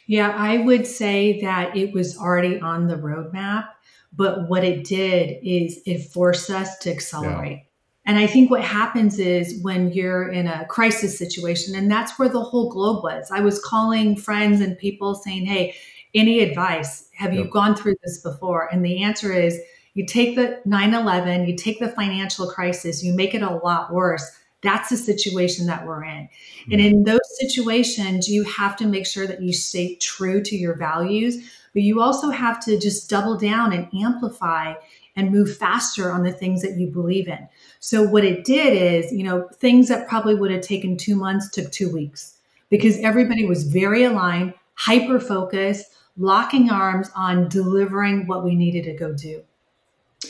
Yeah, 0.08 0.34
I 0.36 0.58
would 0.58 0.86
say 0.86 1.40
that 1.40 1.78
it 1.78 1.94
was 1.94 2.18
already 2.18 2.60
on 2.60 2.88
the 2.88 2.98
roadmap, 2.98 3.70
but 4.12 4.50
what 4.50 4.66
it 4.66 4.84
did 4.84 5.40
is 5.42 5.80
it 5.86 6.12
forced 6.12 6.50
us 6.50 6.78
to 6.80 6.92
accelerate. 6.92 7.60
Yeah. 7.60 7.67
And 8.08 8.18
I 8.18 8.26
think 8.26 8.50
what 8.50 8.64
happens 8.64 9.20
is 9.20 9.62
when 9.62 9.92
you're 9.92 10.30
in 10.30 10.48
a 10.48 10.66
crisis 10.66 11.18
situation, 11.18 11.76
and 11.76 11.92
that's 11.92 12.18
where 12.18 12.30
the 12.30 12.42
whole 12.42 12.70
globe 12.70 13.04
was. 13.04 13.30
I 13.30 13.42
was 13.42 13.62
calling 13.64 14.16
friends 14.16 14.62
and 14.62 14.78
people 14.78 15.14
saying, 15.14 15.46
Hey, 15.46 15.76
any 16.16 16.40
advice? 16.40 17.10
Have 17.16 17.34
yep. 17.34 17.46
you 17.46 17.52
gone 17.52 17.76
through 17.76 17.96
this 18.04 18.22
before? 18.22 18.70
And 18.72 18.84
the 18.84 19.04
answer 19.04 19.34
is 19.34 19.60
you 19.94 20.06
take 20.06 20.38
the 20.38 20.62
9 20.64 20.94
11, 20.94 21.48
you 21.48 21.56
take 21.58 21.80
the 21.80 21.90
financial 21.90 22.48
crisis, 22.50 23.04
you 23.04 23.14
make 23.14 23.36
it 23.36 23.42
a 23.42 23.56
lot 23.56 23.94
worse. 23.94 24.24
That's 24.64 24.90
the 24.90 24.98
situation 24.98 25.68
that 25.68 25.86
we're 25.86 26.06
in. 26.06 26.30
Mm-hmm. 26.30 26.72
And 26.72 26.82
in 26.82 27.04
those 27.04 27.20
situations, 27.40 28.30
you 28.30 28.44
have 28.44 28.78
to 28.78 28.88
make 28.88 29.06
sure 29.06 29.28
that 29.28 29.42
you 29.42 29.52
stay 29.52 29.96
true 29.96 30.42
to 30.44 30.56
your 30.56 30.76
values, 30.76 31.38
but 31.74 31.84
you 31.84 32.02
also 32.02 32.30
have 32.30 32.64
to 32.66 32.80
just 32.80 33.10
double 33.10 33.38
down 33.38 33.74
and 33.74 33.88
amplify 33.94 34.76
and 35.18 35.32
move 35.32 35.58
faster 35.58 36.12
on 36.12 36.24
the 36.24 36.32
things 36.32 36.62
that 36.62 36.78
you 36.78 36.88
believe 36.88 37.28
in. 37.28 37.50
So 37.80 38.04
what 38.04 38.24
it 38.24 38.46
did 38.46 38.74
is, 38.74 39.12
you 39.12 39.24
know, 39.24 39.50
things 39.56 39.90
that 39.90 40.08
probably 40.08 40.36
would 40.36 40.52
have 40.52 40.62
taken 40.62 40.96
two 40.96 41.16
months 41.16 41.50
took 41.50 41.72
two 41.72 41.92
weeks 41.92 42.36
because 42.70 43.00
everybody 43.00 43.46
was 43.46 43.64
very 43.64 44.04
aligned, 44.04 44.54
hyper 44.76 45.20
focused, 45.20 45.88
locking 46.18 46.70
arms 46.70 47.10
on 47.16 47.50
delivering 47.50 48.28
what 48.28 48.44
we 48.44 48.56
needed 48.56 48.84
to 48.86 48.94
go 48.94 49.12
do. 49.12 49.42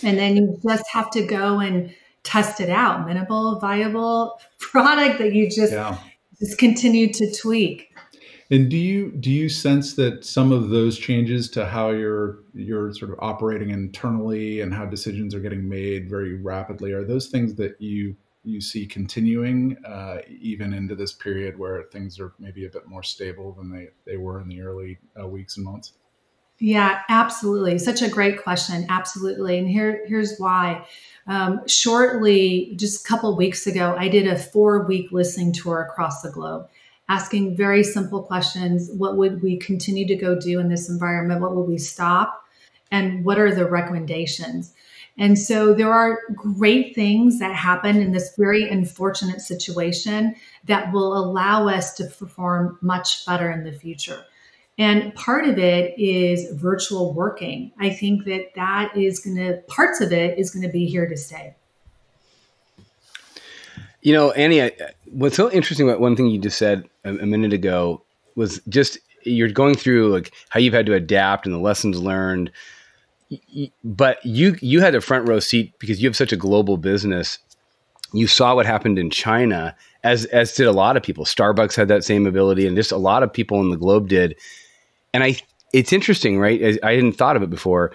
And 0.04 0.18
then 0.18 0.38
you 0.38 0.60
just 0.68 0.86
have 0.92 1.12
to 1.12 1.26
go 1.26 1.60
and 1.60 1.94
test 2.24 2.60
it 2.62 2.70
out, 2.70 3.06
minimal 3.06 3.60
viable 3.60 4.40
product 4.60 5.20
that 5.20 5.34
you 5.34 5.50
just 5.50 5.74
yeah. 5.74 5.98
just 6.40 6.58
continue 6.58 7.12
to 7.14 7.32
tweak. 7.32 7.87
And 8.50 8.70
do 8.70 8.78
you 8.78 9.12
do 9.12 9.30
you 9.30 9.50
sense 9.50 9.96
that 9.96 10.24
some 10.24 10.52
of 10.54 10.70
those 10.70 10.98
changes 10.98 11.50
to 11.52 11.66
how 11.66 11.90
you're 11.90 12.40
you're 12.54 12.94
sort 12.94 13.12
of 13.12 13.20
operating 13.20 13.72
internally 13.72 14.62
and 14.62 14.74
how 14.74 14.86
decisions 14.86 15.36
are 15.36 15.42
getting 15.42 15.68
made 15.68 16.10
very 16.10 16.36
rapidly 16.36 16.94
are 16.94 17.04
those 17.04 17.28
things 17.28 17.56
that 17.56 17.82
you 17.82 18.16
you 18.44 18.62
see 18.62 18.86
continuing 18.86 19.76
uh, 19.86 20.20
even 20.40 20.74
into 20.74 20.96
this 20.96 21.12
period 21.12 21.60
where 21.60 21.84
things 21.92 22.20
are 22.20 22.34
maybe 22.40 22.66
a 22.66 22.70
bit 22.70 22.88
more 22.88 23.04
stable 23.04 23.52
than 23.52 23.70
they, 23.70 23.90
they 24.06 24.16
were 24.16 24.40
in 24.40 24.48
the 24.48 24.62
early 24.62 24.98
uh, 25.22 25.28
weeks 25.28 25.58
and 25.58 25.66
months? 25.66 25.94
Yeah, 26.60 27.02
absolutely. 27.10 27.78
Such 27.78 28.02
a 28.02 28.10
great 28.10 28.42
question. 28.42 28.86
Absolutely. 28.88 29.60
And 29.60 29.68
here 29.68 30.04
here's 30.08 30.38
why. 30.38 30.88
Um, 31.28 31.68
shortly, 31.68 32.74
just 32.78 33.06
a 33.06 33.08
couple 33.08 33.36
weeks 33.36 33.68
ago, 33.68 33.94
I 33.98 34.08
did 34.08 34.26
a 34.26 34.38
four 34.38 34.86
week 34.88 35.12
listening 35.12 35.52
tour 35.52 35.82
across 35.82 36.22
the 36.22 36.32
globe 36.32 36.70
asking 37.10 37.56
very 37.56 37.84
simple 37.84 38.22
questions. 38.24 38.90
What 38.92 39.18
would 39.18 39.42
we 39.42 39.58
continue 39.58 40.08
to 40.08 40.16
go 40.16 40.40
do 40.40 40.60
in 40.60 40.70
this 40.70 40.90
environment? 40.90 41.42
What 41.42 41.56
would 41.56 41.68
we 41.68 41.78
stop? 41.78 42.44
and 42.92 43.24
what 43.24 43.40
are 43.40 43.54
the 43.54 43.66
recommendations. 43.66 44.74
And 45.18 45.38
so 45.38 45.74
there 45.74 45.92
are 45.92 46.20
great 46.36 46.94
things 46.94 47.40
that 47.40 47.56
happen 47.56 47.98
in 47.98 48.12
this 48.12 48.36
very 48.38 48.70
unfortunate 48.70 49.42
situation 49.42 50.36
that 50.66 50.92
will 50.94 51.18
allow 51.18 51.68
us 51.68 51.94
to 51.96 52.06
perform 52.06 52.78
much 52.82 53.26
better 53.26 53.50
in 53.52 53.64
the 53.64 53.72
future. 53.72 54.24
And 54.78 55.14
part 55.16 55.48
of 55.48 55.58
it 55.58 55.98
is 55.98 56.52
virtual 56.54 57.14
working. 57.14 57.72
I 57.80 57.90
think 57.90 58.26
that 58.26 58.54
that 58.56 58.96
is 58.96 59.20
going 59.20 59.38
to, 59.38 59.58
parts 59.68 60.02
of 60.02 60.14
it 60.14 60.38
is 60.38 60.52
going 60.52 60.62
to 60.62 60.72
be 60.72 60.86
here 60.86 61.08
to 61.08 61.18
stay. 61.18 61.56
You 64.04 64.14
know, 64.14 64.32
Annie, 64.32 64.62
I, 64.62 64.72
what's 65.12 65.36
so 65.36 65.52
interesting 65.52 65.88
about 65.88 66.00
one 66.00 66.16
thing 66.16 66.28
you 66.28 66.40
just 66.40 66.58
said 66.58 66.88
a, 67.04 67.10
a 67.10 67.26
minute 67.26 67.54
ago 67.54 68.04
was 68.36 68.62
just 68.70 69.00
you're 69.24 69.50
going 69.50 69.76
through 69.76 70.10
like 70.10 70.32
how 70.50 70.60
you've 70.60 70.74
had 70.74 70.86
to 70.86 70.94
adapt 70.94 71.46
and 71.46 71.54
the 71.54 71.60
lessons 71.60 72.00
learned. 72.00 72.52
But 73.84 74.26
you 74.26 74.58
you 74.62 74.80
had 74.80 74.96
a 74.96 75.02
front 75.02 75.28
row 75.28 75.40
seat 75.40 75.74
because 75.80 76.02
you 76.02 76.08
have 76.08 76.16
such 76.16 76.32
a 76.32 76.38
global 76.38 76.78
business. 76.78 77.40
You 78.14 78.28
saw 78.28 78.56
what 78.56 78.66
happened 78.66 78.98
in 78.98 79.10
China, 79.10 79.76
as 80.04 80.26
as 80.26 80.54
did 80.54 80.68
a 80.68 80.72
lot 80.72 80.96
of 80.96 81.04
people. 81.04 81.26
Starbucks 81.26 81.76
had 81.76 81.90
that 81.90 82.06
same 82.06 82.26
ability, 82.26 82.66
and 82.66 82.78
just 82.78 82.92
a 82.92 82.98
lot 82.98 83.24
of 83.24 83.34
people 83.34 83.60
in 83.60 83.70
the 83.70 83.78
globe 83.78 84.08
did. 84.08 84.36
And 85.14 85.24
I, 85.24 85.36
it's 85.74 85.92
interesting, 85.92 86.40
right? 86.40 86.80
I, 86.84 86.88
I 86.88 86.94
hadn't 86.94 87.18
thought 87.18 87.36
of 87.36 87.44
it 87.44 87.50
before. 87.50 87.92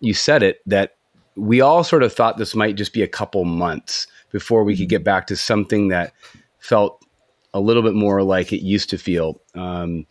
You 0.00 0.14
said 0.14 0.42
it 0.42 0.62
that 0.64 0.94
we 1.36 1.60
all 1.60 1.84
sort 1.84 2.02
of 2.02 2.12
thought 2.12 2.38
this 2.38 2.54
might 2.54 2.76
just 2.76 2.94
be 2.94 3.02
a 3.02 3.08
couple 3.08 3.44
months 3.44 4.06
before 4.32 4.64
we 4.64 4.74
could 4.74 4.84
mm-hmm. 4.84 4.90
get 4.90 5.04
back 5.04 5.26
to 5.26 5.36
something 5.36 5.88
that 5.88 6.14
felt 6.60 7.04
a 7.52 7.60
little 7.60 7.82
bit 7.82 7.94
more 7.94 8.22
like 8.22 8.52
it 8.52 8.62
used 8.62 8.90
to 8.90 8.98
feel. 8.98 9.40
Um, 9.54 10.06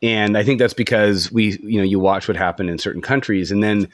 and 0.00 0.38
I 0.38 0.44
think 0.44 0.58
that's 0.60 0.74
because 0.74 1.32
we, 1.32 1.58
you 1.62 1.78
know, 1.78 1.84
you 1.84 1.98
watch 1.98 2.28
what 2.28 2.36
happened 2.36 2.70
in 2.70 2.78
certain 2.78 3.02
countries, 3.02 3.50
and 3.50 3.62
then 3.62 3.88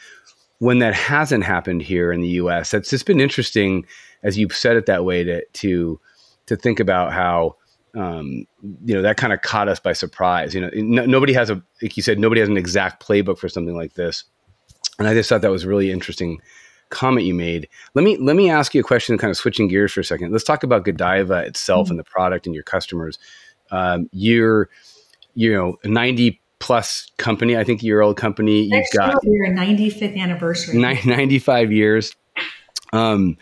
when 0.59 0.79
that 0.81 0.95
hasn't 0.95 1.45
happened 1.45 1.83
here 1.83 2.13
in 2.13 2.21
the 2.21 2.29
U.S., 2.29 2.71
that's 2.71 2.91
just 2.91 3.07
been 3.07 3.21
interesting, 3.21 3.87
as 4.23 4.37
you've 4.37 4.55
said 4.55 4.77
it 4.77 4.87
that 4.87 5.05
way, 5.05 5.25
to 5.25 5.45
to 5.45 6.01
to 6.47 6.57
think 6.57 6.81
about 6.81 7.13
how. 7.13 7.57
Um, 7.97 8.49
you 8.85 8.93
know 8.93 9.03
that 9.03 9.17
kind 9.17 9.33
of 9.33 9.43
caught 9.43 9.69
us 9.69 9.79
by 9.79 9.93
surprise. 9.93 10.53
You 10.53 10.63
know, 10.63 10.71
no, 10.75 11.07
nobody 11.07 11.33
has 11.33 11.49
a 11.49 11.63
like 11.81 11.97
you 11.97 12.03
said, 12.03 12.19
nobody 12.19 12.41
has 12.41 12.49
an 12.49 12.57
exact 12.57 13.07
playbook 13.07 13.39
for 13.39 13.49
something 13.49 13.77
like 13.77 13.95
this, 13.95 14.25
and 14.99 15.07
I 15.07 15.15
just 15.15 15.29
thought 15.29 15.43
that 15.43 15.51
was 15.53 15.65
really 15.65 15.93
interesting 15.93 16.41
comment 16.95 17.27
you 17.27 17.35
made. 17.35 17.69
Let 17.95 18.05
me 18.05 18.17
let 18.17 18.37
me 18.37 18.51
ask 18.51 18.75
you 18.75 18.81
a 18.81 18.85
question, 18.85 19.19
kind 19.19 19.31
of 19.31 19.37
switching 19.37 19.69
gears 19.69 19.93
for 19.93 20.01
a 20.01 20.05
second. 20.05 20.33
Let's 20.33 20.45
talk 20.45 20.63
about 20.63 20.85
Godiva 20.85 21.41
itself 21.41 21.87
mm-hmm. 21.87 21.93
and 21.93 21.99
the 21.99 22.05
product 22.05 22.47
and 22.47 22.55
your 22.55 22.65
customers. 22.65 23.19
Um, 23.71 24.09
you're 24.13 24.69
you 25.35 25.53
know 25.53 25.79
90 25.85 26.41
plus 26.59 27.11
company. 27.19 27.57
I 27.57 27.65
think 27.65 27.83
year 27.83 28.01
old 28.01 28.17
company. 28.17 28.63
You've 28.63 28.71
Next 28.71 28.97
got 28.97 29.23
your 29.25 29.49
95th 29.49 30.17
anniversary. 30.17 30.79
95 30.79 31.73
years. 31.73 32.15
Um, 32.93 33.37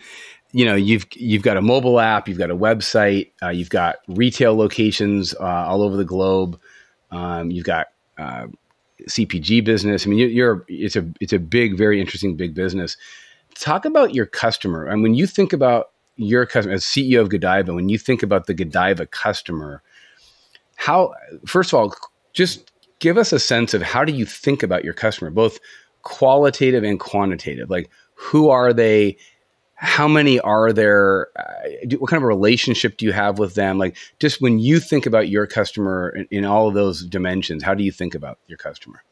you 0.51 0.65
know 0.65 0.75
you've 0.75 1.05
you've 1.13 1.41
got 1.41 1.57
a 1.57 1.61
mobile 1.61 1.99
app, 1.99 2.27
you've 2.27 2.37
got 2.37 2.51
a 2.51 2.55
website, 2.55 3.31
uh, 3.41 3.49
you've 3.49 3.69
got 3.69 3.97
retail 4.07 4.55
locations 4.55 5.33
uh, 5.35 5.43
all 5.43 5.81
over 5.81 5.97
the 5.97 6.05
globe. 6.05 6.59
Um, 7.11 7.51
you've 7.51 7.65
got 7.65 7.87
uh, 8.17 8.47
CPG 9.09 9.63
business. 9.63 10.05
I 10.05 10.09
mean, 10.09 10.19
you're, 10.19 10.29
you're, 10.29 10.65
it's 10.67 10.95
a 10.95 11.07
it's 11.19 11.33
a 11.33 11.39
big, 11.39 11.77
very 11.77 11.99
interesting 11.99 12.35
big 12.35 12.53
business 12.53 12.97
talk 13.55 13.85
about 13.85 14.13
your 14.13 14.25
customer. 14.25 14.85
And 14.85 15.01
when 15.01 15.13
you 15.13 15.27
think 15.27 15.53
about 15.53 15.91
your 16.15 16.45
customer 16.45 16.75
as 16.75 16.83
CEO 16.83 17.21
of 17.21 17.29
Godiva, 17.29 17.73
when 17.73 17.89
you 17.89 17.97
think 17.97 18.23
about 18.23 18.47
the 18.47 18.53
Godiva 18.53 19.05
customer, 19.05 19.81
how 20.75 21.13
first 21.45 21.73
of 21.73 21.79
all, 21.79 21.95
just 22.33 22.71
give 22.99 23.17
us 23.17 23.33
a 23.33 23.39
sense 23.39 23.73
of 23.73 23.81
how 23.81 24.05
do 24.05 24.13
you 24.13 24.25
think 24.25 24.63
about 24.63 24.83
your 24.83 24.93
customer, 24.93 25.29
both 25.29 25.59
qualitative 26.03 26.83
and 26.83 26.99
quantitative. 26.99 27.69
Like 27.69 27.89
who 28.15 28.49
are 28.49 28.73
they? 28.73 29.17
How 29.75 30.07
many 30.07 30.39
are 30.39 30.71
there? 30.71 31.27
Uh, 31.35 31.97
what 31.97 32.09
kind 32.09 32.21
of 32.21 32.27
relationship 32.27 32.97
do 32.97 33.05
you 33.05 33.11
have 33.11 33.39
with 33.39 33.55
them? 33.55 33.77
Like 33.77 33.97
just 34.19 34.41
when 34.41 34.59
you 34.59 34.79
think 34.79 35.05
about 35.05 35.29
your 35.29 35.47
customer 35.47 36.09
in, 36.09 36.27
in 36.31 36.45
all 36.45 36.67
of 36.67 36.73
those 36.73 37.05
dimensions, 37.05 37.63
how 37.63 37.73
do 37.73 37.83
you 37.83 37.91
think 37.91 38.15
about 38.15 38.39
your 38.47 38.57
customer? 38.57 39.03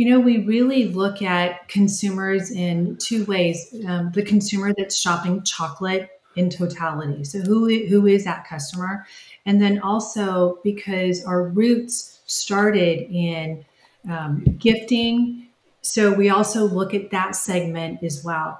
You 0.00 0.08
know, 0.08 0.18
we 0.18 0.38
really 0.46 0.86
look 0.86 1.20
at 1.20 1.68
consumers 1.68 2.50
in 2.50 2.96
two 2.96 3.26
ways. 3.26 3.74
Um, 3.86 4.10
the 4.14 4.22
consumer 4.22 4.72
that's 4.74 4.98
shopping 4.98 5.42
chocolate 5.42 6.08
in 6.36 6.48
totality. 6.48 7.22
So 7.24 7.40
who 7.40 7.68
who 7.86 8.06
is 8.06 8.24
that 8.24 8.48
customer? 8.48 9.04
And 9.44 9.60
then 9.60 9.78
also 9.80 10.58
because 10.64 11.22
our 11.26 11.42
roots 11.42 12.20
started 12.24 13.14
in 13.14 13.62
um, 14.08 14.42
gifting, 14.56 15.48
so 15.82 16.14
we 16.14 16.30
also 16.30 16.64
look 16.64 16.94
at 16.94 17.10
that 17.10 17.36
segment 17.36 18.02
as 18.02 18.24
well. 18.24 18.58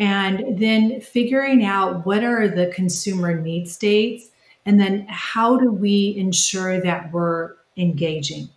And 0.00 0.58
then 0.58 1.00
figuring 1.00 1.64
out 1.64 2.04
what 2.04 2.24
are 2.24 2.48
the 2.48 2.72
consumer 2.74 3.40
need 3.40 3.68
states, 3.68 4.30
and 4.64 4.80
then 4.80 5.06
how 5.08 5.58
do 5.58 5.70
we 5.70 6.16
ensure 6.18 6.80
that 6.80 7.12
we're 7.12 7.54
engaging. 7.76 8.48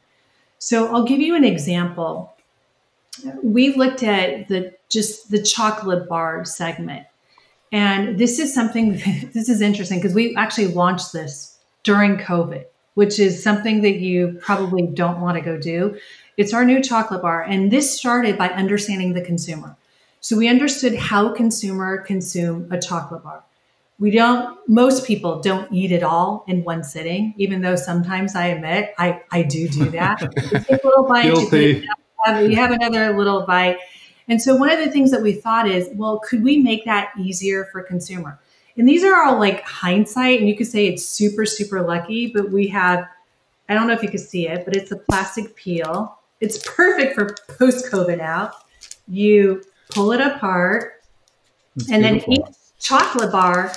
So 0.59 0.93
I'll 0.93 1.05
give 1.05 1.21
you 1.21 1.35
an 1.35 1.45
example. 1.45 2.33
We 3.41 3.73
looked 3.75 4.03
at 4.03 4.47
the 4.49 4.73
just 4.89 5.31
the 5.31 5.41
chocolate 5.41 6.07
bar 6.09 6.45
segment. 6.45 7.05
And 7.71 8.17
this 8.17 8.39
is 8.39 8.53
something 8.53 8.93
this 9.33 9.49
is 9.49 9.61
interesting 9.61 9.99
because 9.99 10.13
we 10.13 10.35
actually 10.35 10.67
launched 10.67 11.13
this 11.13 11.57
during 11.83 12.17
COVID, 12.17 12.65
which 12.95 13.19
is 13.19 13.41
something 13.41 13.81
that 13.81 13.99
you 13.99 14.37
probably 14.41 14.85
don't 14.85 15.21
want 15.21 15.37
to 15.37 15.41
go 15.41 15.57
do. 15.57 15.97
It's 16.37 16.53
our 16.53 16.65
new 16.65 16.81
chocolate 16.81 17.21
bar 17.21 17.43
and 17.43 17.71
this 17.71 17.97
started 17.97 18.37
by 18.37 18.49
understanding 18.49 19.13
the 19.13 19.21
consumer. 19.21 19.75
So 20.21 20.35
we 20.35 20.49
understood 20.49 20.95
how 20.95 21.33
consumer 21.33 21.99
consume 21.99 22.67
a 22.71 22.79
chocolate 22.79 23.23
bar 23.23 23.43
we 23.99 24.11
don't 24.11 24.57
most 24.67 25.05
people 25.05 25.41
don't 25.41 25.71
eat 25.71 25.91
it 25.91 26.03
all 26.03 26.45
in 26.47 26.63
one 26.63 26.83
sitting 26.83 27.33
even 27.37 27.61
though 27.61 27.75
sometimes 27.75 28.35
i 28.35 28.47
admit 28.47 28.93
i 28.97 29.21
i 29.31 29.43
do 29.43 29.67
do 29.67 29.89
that. 29.89 30.21
You 30.51 30.59
take 30.59 30.83
a 30.83 30.87
little 30.87 31.03
bite 31.07 31.25
you 31.25 31.83
have, 32.25 32.49
you. 32.49 32.55
Have 32.57 32.71
another 32.71 33.17
little 33.17 33.45
bite. 33.45 33.77
And 34.27 34.41
so 34.41 34.53
one 34.55 34.69
of 34.69 34.79
the 34.79 34.91
things 34.91 35.09
that 35.11 35.21
we 35.21 35.33
thought 35.33 35.67
is 35.67 35.89
well 35.93 36.19
could 36.19 36.43
we 36.43 36.57
make 36.57 36.85
that 36.85 37.11
easier 37.19 37.65
for 37.71 37.81
consumer? 37.81 38.39
And 38.77 38.87
these 38.87 39.03
are 39.03 39.25
all 39.25 39.37
like 39.37 39.61
hindsight 39.63 40.39
and 40.39 40.47
you 40.47 40.55
could 40.55 40.67
say 40.67 40.87
it's 40.87 41.05
super 41.05 41.45
super 41.45 41.81
lucky 41.81 42.31
but 42.33 42.51
we 42.51 42.67
have 42.67 43.05
i 43.67 43.73
don't 43.73 43.87
know 43.87 43.93
if 43.93 44.01
you 44.01 44.09
can 44.09 44.19
see 44.19 44.47
it 44.47 44.65
but 44.65 44.75
it's 44.75 44.91
a 44.91 44.97
plastic 44.97 45.55
peel. 45.55 46.15
It's 46.39 46.57
perfect 46.65 47.15
for 47.15 47.35
post 47.57 47.91
covid 47.91 48.19
now 48.19 48.53
you 49.09 49.63
pull 49.89 50.13
it 50.13 50.21
apart 50.21 51.01
That's 51.75 51.91
and 51.91 52.03
beautiful. 52.03 52.33
then 52.35 52.43
each 52.49 52.55
chocolate 52.79 53.31
bar 53.31 53.71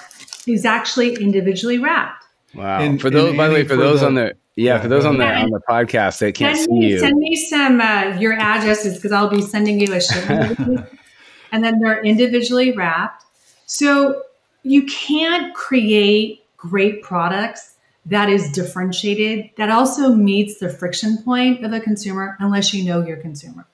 is 0.47 0.65
actually 0.65 1.15
individually 1.15 1.79
wrapped. 1.79 2.25
Wow! 2.55 2.81
And, 2.81 3.01
for 3.01 3.11
those, 3.11 3.37
by 3.37 3.49
the 3.49 3.55
way, 3.55 3.63
for, 3.63 3.71
for 3.71 3.77
those 3.77 4.01
the, 4.01 4.07
on 4.07 4.15
the 4.15 4.35
yeah, 4.57 4.75
yeah, 4.75 4.81
for 4.83 4.89
those 4.89 5.05
on 5.05 5.19
the 5.19 5.27
on 5.27 5.51
the 5.51 5.61
podcast 5.69 6.19
that 6.19 6.35
can't 6.35 6.59
see 6.59 6.71
me, 6.71 6.91
you, 6.91 6.99
send 6.99 7.19
me 7.19 7.37
some 7.37 7.81
uh, 7.81 8.17
your 8.19 8.35
addresses 8.35 8.97
because 8.97 9.13
I'll 9.13 9.31
be 9.31 9.41
sending 9.43 9.81
you 9.81 9.93
a 9.95 10.01
shipment, 10.01 10.59
and 11.53 11.65
then 11.65 11.81
they're 11.81 12.03
individually 12.05 12.73
wrapped. 12.73 13.25
So 13.67 14.23
you 14.63 14.85
can't 14.85 15.55
create 15.55 16.45
great 16.57 17.03
products 17.03 17.75
that 18.07 18.29
is 18.29 18.51
differentiated 18.53 19.51
that 19.57 19.71
also 19.71 20.13
meets 20.13 20.59
the 20.59 20.69
friction 20.69 21.19
point 21.23 21.65
of 21.65 21.73
a 21.73 21.81
consumer 21.81 22.37
unless 22.41 22.75
you 22.75 22.85
know 22.85 23.05
your 23.05 23.17
consumer. 23.17 23.67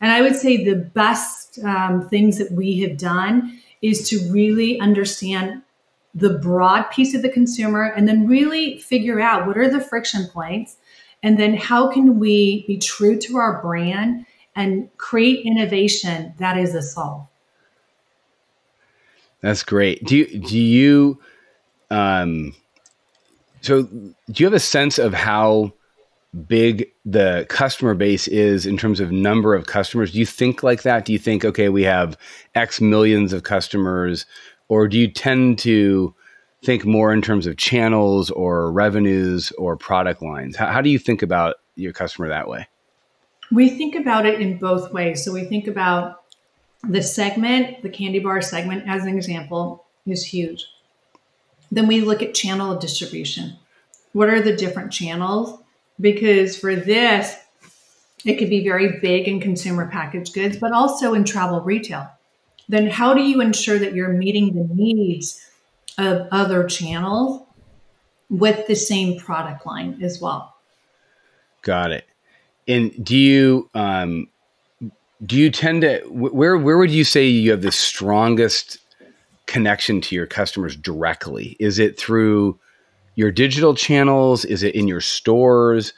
And 0.00 0.12
I 0.12 0.20
would 0.22 0.36
say 0.36 0.64
the 0.64 0.74
best 0.74 1.58
um, 1.60 2.08
things 2.08 2.38
that 2.38 2.52
we 2.52 2.80
have 2.80 2.98
done 2.98 3.55
is 3.88 4.08
to 4.08 4.18
really 4.30 4.78
understand 4.80 5.62
the 6.14 6.38
broad 6.38 6.84
piece 6.84 7.14
of 7.14 7.22
the 7.22 7.28
consumer 7.28 7.84
and 7.84 8.08
then 8.08 8.26
really 8.26 8.78
figure 8.78 9.20
out 9.20 9.46
what 9.46 9.58
are 9.58 9.68
the 9.68 9.80
friction 9.80 10.26
points 10.28 10.76
and 11.22 11.38
then 11.38 11.54
how 11.54 11.90
can 11.90 12.18
we 12.18 12.64
be 12.66 12.78
true 12.78 13.18
to 13.18 13.36
our 13.36 13.60
brand 13.60 14.24
and 14.54 14.88
create 14.96 15.44
innovation 15.44 16.32
that 16.38 16.56
is 16.56 16.74
a 16.74 16.82
solve. 16.82 17.26
That's 19.42 19.62
great. 19.62 20.02
Do 20.04 20.16
you 20.16 20.38
do 20.38 20.58
you 20.58 21.18
um 21.90 22.54
so 23.60 23.82
do 23.82 24.14
you 24.34 24.46
have 24.46 24.54
a 24.54 24.60
sense 24.60 24.98
of 24.98 25.12
how 25.12 25.72
big 26.48 26.90
the 27.04 27.46
customer 27.48 27.94
base 27.94 28.28
is 28.28 28.66
in 28.66 28.76
terms 28.76 29.00
of 29.00 29.10
number 29.10 29.54
of 29.54 29.66
customers 29.66 30.12
do 30.12 30.18
you 30.18 30.26
think 30.26 30.62
like 30.62 30.82
that 30.82 31.04
do 31.04 31.12
you 31.12 31.18
think 31.18 31.44
okay 31.44 31.68
we 31.68 31.82
have 31.82 32.18
x 32.54 32.80
millions 32.80 33.32
of 33.32 33.42
customers 33.42 34.26
or 34.68 34.88
do 34.88 34.98
you 34.98 35.08
tend 35.08 35.58
to 35.58 36.14
think 36.66 36.84
more 36.84 37.12
in 37.12 37.22
terms 37.22 37.46
of 37.46 37.56
channels 37.56 38.30
or 38.30 38.72
revenues 38.72 39.52
or 39.52 39.76
product 39.76 40.22
lines? 40.22 40.56
How, 40.56 40.66
how, 40.66 40.80
do 40.80 40.90
you 40.90 40.98
think 40.98 41.22
about 41.22 41.56
your 41.76 41.92
customer 41.92 42.28
that 42.28 42.48
way? 42.48 42.66
We 43.52 43.68
think 43.70 43.94
about 43.94 44.26
it 44.26 44.40
in 44.40 44.58
both 44.58 44.92
ways. 44.92 45.24
So 45.24 45.32
we 45.32 45.44
think 45.44 45.68
about 45.68 46.24
the 46.82 47.02
segment, 47.02 47.82
the 47.82 47.88
candy 47.88 48.18
bar 48.18 48.42
segment, 48.42 48.88
as 48.88 49.04
an 49.04 49.16
example, 49.16 49.86
is 50.06 50.24
huge. 50.24 50.66
Then 51.70 51.86
we 51.86 52.00
look 52.00 52.22
at 52.22 52.34
channel 52.34 52.76
distribution. 52.76 53.56
What 54.12 54.28
are 54.28 54.40
the 54.40 54.56
different 54.56 54.92
channels? 54.92 55.60
Because 56.00 56.56
for 56.56 56.76
this, 56.76 57.36
It 58.26 58.38
could 58.38 58.50
be 58.50 58.64
very 58.64 58.98
big 58.98 59.28
in 59.28 59.40
consumer 59.40 59.88
packaged 59.88 60.34
goods, 60.34 60.56
but 60.56 60.72
also 60.72 61.14
in 61.14 61.22
travel 61.22 61.60
retail. 61.60 62.10
Then, 62.68 62.88
how 62.88 63.14
do 63.14 63.22
you 63.22 63.40
ensure 63.40 63.78
that 63.78 63.94
you're 63.94 64.08
meeting 64.08 64.52
the 64.52 64.74
needs 64.74 65.40
of 65.96 66.26
other 66.32 66.64
channels 66.64 67.46
with 68.28 68.66
the 68.66 68.74
same 68.74 69.16
product 69.16 69.64
line 69.64 70.00
as 70.02 70.20
well? 70.20 70.56
Got 71.62 71.92
it. 71.92 72.04
And 72.66 72.92
do 73.04 73.16
you 73.16 73.70
um, 73.74 74.26
do 75.24 75.36
you 75.36 75.48
tend 75.48 75.82
to 75.82 76.00
where 76.08 76.58
where 76.58 76.78
would 76.78 76.90
you 76.90 77.04
say 77.04 77.24
you 77.26 77.52
have 77.52 77.62
the 77.62 77.70
strongest 77.70 78.78
connection 79.46 80.00
to 80.00 80.16
your 80.16 80.26
customers 80.26 80.74
directly? 80.74 81.56
Is 81.60 81.78
it 81.78 81.96
through 81.96 82.58
your 83.16 83.32
digital 83.32 83.74
channels? 83.74 84.44
Is 84.44 84.62
it 84.62 84.76
in 84.76 84.86
your 84.86 85.00
stores? 85.00 85.92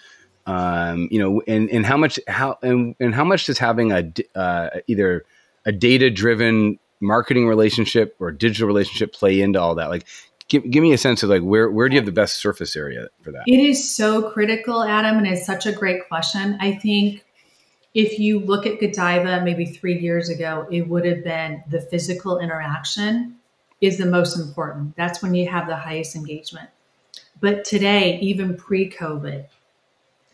Um, 0.47 1.09
you 1.11 1.19
know, 1.19 1.43
and, 1.47 1.69
and 1.69 1.85
how 1.85 1.99
much 1.99 2.19
how 2.27 2.57
and, 2.63 2.95
and 2.99 3.15
how 3.15 3.25
much 3.25 3.45
does 3.45 3.59
having 3.59 3.93
a 3.93 4.11
uh, 4.35 4.71
either 4.87 5.27
a 5.67 5.73
data 5.73 6.09
driven 6.09 6.79
marketing 7.01 7.47
relationship 7.47 8.17
or 8.19 8.33
digital 8.33 8.67
relationship 8.67 9.13
play 9.13 9.43
into 9.43 9.61
all 9.61 9.75
that? 9.75 9.91
Like, 9.91 10.07
give, 10.49 10.69
give 10.71 10.83
me 10.83 10.95
a 10.95 10.99
sense 10.99 11.23
of 11.23 11.29
like 11.29 11.43
where 11.43 11.71
where 11.71 11.89
do 11.89 11.95
you 11.95 12.01
have 12.01 12.07
the 12.07 12.13
best 12.13 12.39
surface 12.39 12.77
area 12.77 13.09
for 13.21 13.31
that? 13.33 13.43
It 13.47 13.61
is 13.61 13.95
so 13.95 14.31
critical, 14.31 14.83
Adam, 14.83 15.19
and 15.19 15.27
it's 15.27 15.45
such 15.45 15.67
a 15.67 15.73
great 15.73 16.09
question. 16.09 16.57
I 16.61 16.77
think 16.77 17.27
if 17.93 18.19
you 18.19 18.41
look 18.41 18.65
at 18.65 18.81
Godiva 18.81 19.43
maybe 19.45 19.67
three 19.67 19.99
years 19.99 20.31
ago, 20.31 20.67
it 20.71 20.89
would 20.89 21.05
have 21.05 21.25
been 21.25 21.63
the 21.69 21.81
physical 21.81 22.39
interaction 22.39 23.37
is 23.81 23.99
the 23.99 24.07
most 24.07 24.39
important. 24.39 24.97
That's 24.97 25.23
when 25.23 25.35
you 25.35 25.49
have 25.49 25.67
the 25.67 25.77
highest 25.77 26.17
engagement. 26.17 26.71
But 27.41 27.65
today, 27.65 28.19
even 28.21 28.57
pre 28.57 28.91
COVID, 28.91 29.47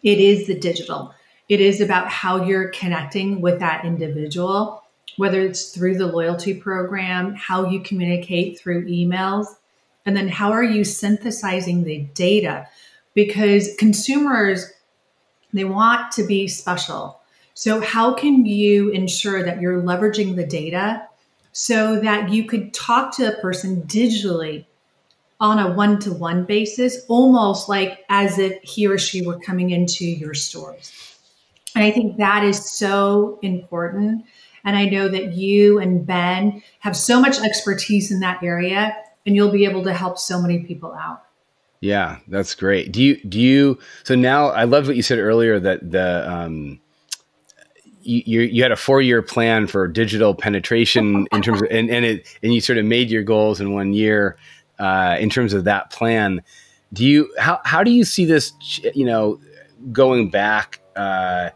it 0.03 0.21
is 0.21 0.47
the 0.47 0.59
digital. 0.59 1.15
It 1.49 1.61
is 1.61 1.81
about 1.81 2.09
how 2.09 2.45
you're 2.45 2.69
connecting 2.69 3.41
with 3.41 3.59
that 3.59 3.85
individual, 3.85 4.83
whether 5.17 5.41
it's 5.41 5.71
through 5.71 5.99
the 5.99 6.07
loyalty 6.07 6.55
program, 6.55 7.35
how 7.35 7.69
you 7.69 7.81
communicate 7.81 8.59
through 8.59 8.87
emails, 8.87 9.47
and 10.07 10.17
then 10.17 10.29
how 10.29 10.51
are 10.53 10.63
you 10.63 10.85
synthesizing 10.85 11.85
the 11.85 12.01
data? 12.15 12.67
Because 13.15 13.75
consumers, 13.79 14.73
they 15.53 15.65
want 15.65 16.13
to 16.13 16.27
be 16.27 16.49
special. 16.49 17.21
So, 17.55 17.81
how 17.81 18.15
can 18.15 18.47
you 18.47 18.91
ensure 18.91 19.45
that 19.45 19.61
you're 19.61 19.81
leveraging 19.81 20.37
the 20.37 20.47
data 20.47 21.07
so 21.53 22.01
that 22.01 22.31
you 22.31 22.45
could 22.45 22.75
talk 22.75 23.17
to 23.17 23.33
a 23.33 23.41
person 23.41 23.83
digitally 23.83 24.65
on 25.41 25.59
a 25.59 25.73
one 25.73 25.99
to 26.01 26.13
one 26.13 26.45
basis, 26.45 27.05
almost 27.09 27.69
like 27.69 28.05
as 28.09 28.39
if 28.39 28.61
he 28.63 28.87
or 28.87 28.99
she 28.99 29.27
were 29.27 29.39
coming 29.41 29.71
into 29.71 30.05
your 30.05 30.35
stores. 30.35 30.93
And 31.75 31.85
I 31.85 31.91
think 31.91 32.19
that 32.19 32.45
is 32.45 32.71
so 32.71 33.39
important. 33.43 34.25
And 34.65 34.77
I 34.77 34.87
know 34.87 35.09
that 35.09 35.35
you 35.35 35.79
and 35.79 36.07
Ben 36.07 36.63
have 36.81 36.97
so 36.97 37.21
much 37.21 37.39
expertise 37.41 38.11
in 38.11 38.21
that 38.21 38.43
area, 38.43 38.97
and 39.27 39.35
you'll 39.35 39.51
be 39.51 39.65
able 39.65 39.83
to 39.85 39.93
help 39.93 40.19
so 40.19 40.41
many 40.41 40.61
people 40.61 40.95
out. 40.95 41.23
Yeah, 41.81 42.19
that's 42.29 42.55
great. 42.55 42.93
Do 42.93 43.03
you 43.03 43.23
do 43.25 43.39
you? 43.39 43.79
So 44.05 44.15
now 44.15 44.47
I 44.49 44.65
love 44.65 44.87
what 44.87 44.97
you 44.97 45.03
said 45.03 45.19
earlier 45.19 45.61
that 45.61 45.91
the 45.91 46.31
um, 46.31 46.81
you, 48.05 48.41
you 48.41 48.63
had 48.63 48.73
a 48.73 48.77
four 48.77 49.03
year 49.03 49.21
plan 49.23 49.67
for 49.67 49.87
digital 49.89 50.35
penetration 50.35 51.27
in 51.33 51.43
terms 51.43 51.63
of 51.63 51.69
and, 51.71 51.91
and 51.91 52.05
it 52.05 52.39
and 52.43 52.55
you 52.55 52.61
sort 52.61 52.79
of 52.79 52.85
made 52.85 53.11
your 53.11 53.23
goals 53.23 53.61
in 53.61 53.73
one 53.73 53.93
year 53.93 54.37
uh, 54.79 55.17
in 55.19 55.31
terms 55.31 55.53
of 55.53 55.65
that 55.65 55.91
plan 55.91 56.43
do 56.93 57.05
you 57.05 57.33
how, 57.39 57.61
how 57.65 57.83
do 57.83 57.91
you 57.91 58.05
see 58.05 58.25
this 58.25 58.53
you 58.95 59.05
know 59.05 59.41
going 59.93 60.31
back 60.31 60.81
uh, 60.97 61.51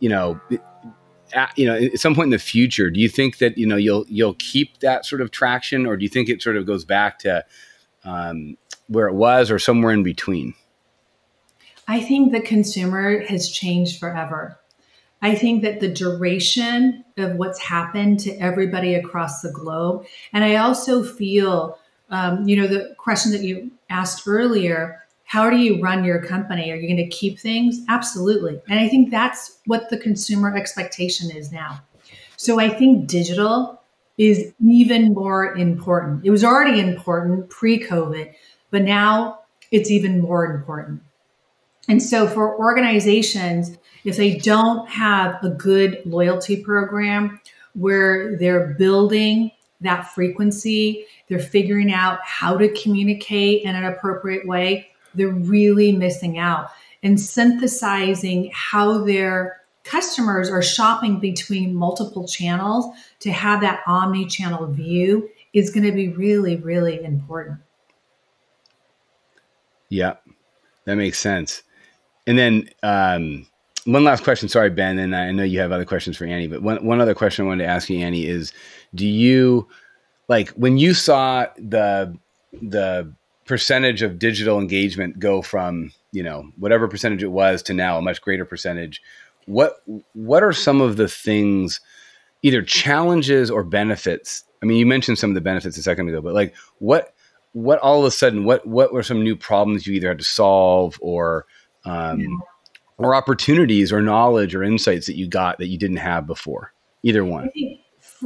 you 0.00 0.08
know 0.08 0.40
at, 1.32 1.56
you 1.56 1.66
know 1.66 1.76
at 1.76 1.98
some 1.98 2.14
point 2.14 2.26
in 2.26 2.30
the 2.30 2.38
future 2.38 2.90
do 2.90 3.00
you 3.00 3.08
think 3.08 3.38
that 3.38 3.56
you 3.56 3.66
know 3.66 3.76
you'll 3.76 4.04
you'll 4.08 4.34
keep 4.34 4.78
that 4.80 5.04
sort 5.04 5.20
of 5.20 5.30
traction 5.30 5.86
or 5.86 5.96
do 5.96 6.02
you 6.02 6.08
think 6.08 6.28
it 6.28 6.42
sort 6.42 6.56
of 6.56 6.66
goes 6.66 6.84
back 6.84 7.18
to 7.18 7.44
um, 8.04 8.56
where 8.90 9.06
it 9.06 9.14
was 9.14 9.50
or 9.50 9.58
somewhere 9.58 9.92
in 9.92 10.02
between? 10.02 10.54
I 11.88 12.00
think 12.00 12.32
the 12.32 12.40
consumer 12.40 13.20
has 13.26 13.48
changed 13.48 13.98
forever. 13.98 14.58
I 15.22 15.34
think 15.34 15.62
that 15.62 15.80
the 15.80 15.88
duration 15.88 17.04
of 17.16 17.36
what's 17.36 17.60
happened 17.60 18.20
to 18.20 18.34
everybody 18.38 18.94
across 18.94 19.42
the 19.42 19.52
globe, 19.52 20.06
and 20.32 20.44
I 20.44 20.56
also 20.56 21.02
feel, 21.02 21.78
um, 22.10 22.46
you 22.48 22.56
know, 22.56 22.66
the 22.66 22.94
question 22.98 23.32
that 23.32 23.42
you 23.42 23.70
asked 23.88 24.26
earlier 24.26 25.00
how 25.30 25.48
do 25.48 25.58
you 25.58 25.80
run 25.80 26.02
your 26.02 26.20
company? 26.20 26.72
Are 26.72 26.74
you 26.74 26.88
going 26.88 26.96
to 26.96 27.06
keep 27.06 27.38
things? 27.38 27.82
Absolutely. 27.88 28.60
And 28.68 28.80
I 28.80 28.88
think 28.88 29.12
that's 29.12 29.58
what 29.64 29.88
the 29.88 29.96
consumer 29.96 30.56
expectation 30.56 31.30
is 31.30 31.52
now. 31.52 31.82
So 32.36 32.58
I 32.58 32.68
think 32.68 33.06
digital 33.06 33.80
is 34.18 34.52
even 34.60 35.14
more 35.14 35.54
important. 35.54 36.26
It 36.26 36.30
was 36.30 36.42
already 36.42 36.80
important 36.80 37.48
pre 37.48 37.78
COVID, 37.78 38.34
but 38.72 38.82
now 38.82 39.38
it's 39.70 39.88
even 39.88 40.20
more 40.20 40.44
important. 40.52 41.00
And 41.88 42.02
so 42.02 42.26
for 42.26 42.58
organizations, 42.58 43.78
if 44.04 44.16
they 44.16 44.36
don't 44.36 44.88
have 44.88 45.44
a 45.44 45.50
good 45.50 46.02
loyalty 46.04 46.56
program 46.56 47.40
where 47.74 48.36
they're 48.36 48.74
building 48.74 49.52
that 49.80 50.12
frequency, 50.14 51.06
they're 51.28 51.38
figuring 51.38 51.92
out 51.92 52.20
how 52.24 52.56
to 52.56 52.68
communicate 52.82 53.62
in 53.64 53.74
an 53.74 53.84
appropriate 53.84 54.46
way, 54.46 54.90
they're 55.14 55.28
really 55.28 55.92
missing 55.92 56.38
out. 56.38 56.68
And 57.02 57.18
synthesizing 57.18 58.50
how 58.52 59.04
their 59.04 59.60
customers 59.84 60.50
are 60.50 60.62
shopping 60.62 61.18
between 61.18 61.74
multiple 61.74 62.28
channels 62.28 62.86
to 63.20 63.32
have 63.32 63.62
that 63.62 63.80
omni 63.86 64.26
channel 64.26 64.66
view 64.66 65.28
is 65.52 65.70
going 65.70 65.84
to 65.84 65.92
be 65.92 66.08
really, 66.08 66.56
really 66.56 67.02
important. 67.02 67.58
Yeah, 69.88 70.16
that 70.84 70.96
makes 70.96 71.18
sense. 71.18 71.62
And 72.26 72.38
then, 72.38 72.68
um, 72.82 73.46
one 73.84 74.04
last 74.04 74.24
question. 74.24 74.48
Sorry, 74.48 74.70
Ben, 74.70 74.98
and 74.98 75.14
I 75.16 75.30
know 75.32 75.42
you 75.42 75.60
have 75.60 75.72
other 75.72 75.84
questions 75.84 76.16
for 76.16 76.24
Annie, 76.24 76.48
but 76.48 76.62
one, 76.62 76.84
one 76.84 77.00
other 77.00 77.14
question 77.14 77.44
I 77.44 77.48
wanted 77.48 77.64
to 77.64 77.70
ask 77.70 77.88
you, 77.88 77.98
Annie, 77.98 78.26
is 78.26 78.52
do 78.94 79.06
you 79.06 79.68
like 80.28 80.50
when 80.50 80.78
you 80.78 80.94
saw 80.94 81.46
the 81.56 82.16
the 82.62 83.12
percentage 83.46 84.02
of 84.02 84.18
digital 84.18 84.58
engagement 84.58 85.18
go 85.18 85.42
from, 85.42 85.92
you 86.12 86.22
know, 86.22 86.50
whatever 86.58 86.88
percentage 86.88 87.22
it 87.22 87.28
was 87.28 87.62
to 87.64 87.74
now 87.74 87.98
a 87.98 88.02
much 88.02 88.20
greater 88.20 88.44
percentage, 88.44 89.02
what 89.46 89.82
what 90.12 90.42
are 90.42 90.52
some 90.52 90.80
of 90.80 90.96
the 90.96 91.08
things 91.08 91.80
either 92.42 92.62
challenges 92.62 93.50
or 93.50 93.64
benefits? 93.64 94.44
I 94.62 94.66
mean, 94.66 94.78
you 94.78 94.86
mentioned 94.86 95.18
some 95.18 95.30
of 95.30 95.34
the 95.34 95.40
benefits 95.40 95.78
a 95.78 95.82
second 95.82 96.08
ago, 96.08 96.20
but 96.20 96.34
like 96.34 96.54
what 96.78 97.14
what 97.52 97.78
all 97.80 98.00
of 98.00 98.04
a 98.04 98.10
sudden 98.10 98.44
what 98.44 98.66
what 98.66 98.92
were 98.92 99.02
some 99.02 99.24
new 99.24 99.34
problems 99.34 99.86
you 99.86 99.94
either 99.94 100.08
had 100.08 100.18
to 100.18 100.24
solve 100.24 100.98
or 101.00 101.46
um, 101.84 102.20
yeah 102.20 102.28
or 103.00 103.14
opportunities 103.14 103.92
or 103.92 104.02
knowledge 104.02 104.54
or 104.54 104.62
insights 104.62 105.06
that 105.06 105.16
you 105.16 105.26
got 105.26 105.58
that 105.58 105.68
you 105.68 105.78
didn't 105.78 105.96
have 105.96 106.26
before? 106.26 106.72
Either 107.02 107.24
one. 107.24 107.50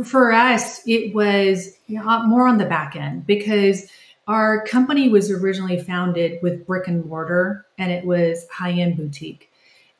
For 0.05 0.33
us, 0.33 0.83
it 0.87 1.15
was 1.15 1.71
more 1.89 2.49
on 2.49 2.59
the 2.59 2.65
back 2.65 2.97
end 2.97 3.27
because 3.27 3.89
our 4.27 4.65
company 4.67 5.09
was 5.09 5.31
originally 5.31 5.81
founded 5.81 6.41
with 6.43 6.67
brick 6.67 6.89
and 6.89 7.05
mortar 7.05 7.67
and 7.79 7.93
it 7.93 8.05
was 8.05 8.47
high 8.51 8.73
end 8.73 8.97
boutique. 8.97 9.51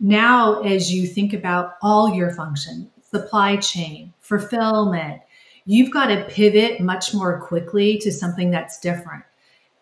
Now, 0.01 0.61
as 0.63 0.93
you 0.93 1.07
think 1.07 1.33
about 1.33 1.75
all 1.81 2.13
your 2.13 2.33
function, 2.33 2.91
supply 3.11 3.57
chain, 3.57 4.13
fulfillment, 4.19 5.21
you've 5.67 5.93
got 5.93 6.07
to 6.07 6.25
pivot 6.25 6.81
much 6.81 7.15
more 7.15 7.41
quickly 7.41 7.99
to 7.99 8.11
something 8.11 8.51
that's 8.51 8.81
different. 8.81 9.25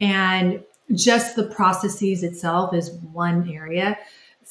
And 0.00 0.62
just 0.92 1.36
the 1.36 1.44
processes 1.44 2.22
itself 2.22 2.74
is 2.74 2.90
one 3.12 3.50
area 3.50 3.96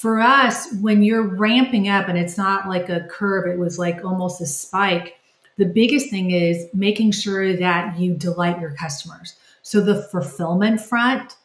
for 0.01 0.19
us, 0.19 0.73
when 0.81 1.03
you're 1.03 1.35
ramping 1.37 1.87
up 1.87 2.07
and 2.07 2.17
it's 2.17 2.35
not 2.35 2.67
like 2.67 2.89
a 2.89 3.01
curve, 3.01 3.45
it 3.45 3.59
was 3.59 3.77
like 3.77 4.03
almost 4.03 4.41
a 4.41 4.47
spike. 4.47 5.19
The 5.57 5.65
biggest 5.65 6.09
thing 6.09 6.31
is 6.31 6.65
making 6.73 7.11
sure 7.11 7.55
that 7.55 7.99
you 7.99 8.15
delight 8.15 8.59
your 8.59 8.71
customers. 8.71 9.35
So 9.61 9.79
the 9.79 10.01
fulfillment 10.01 10.81
front, 10.81 11.35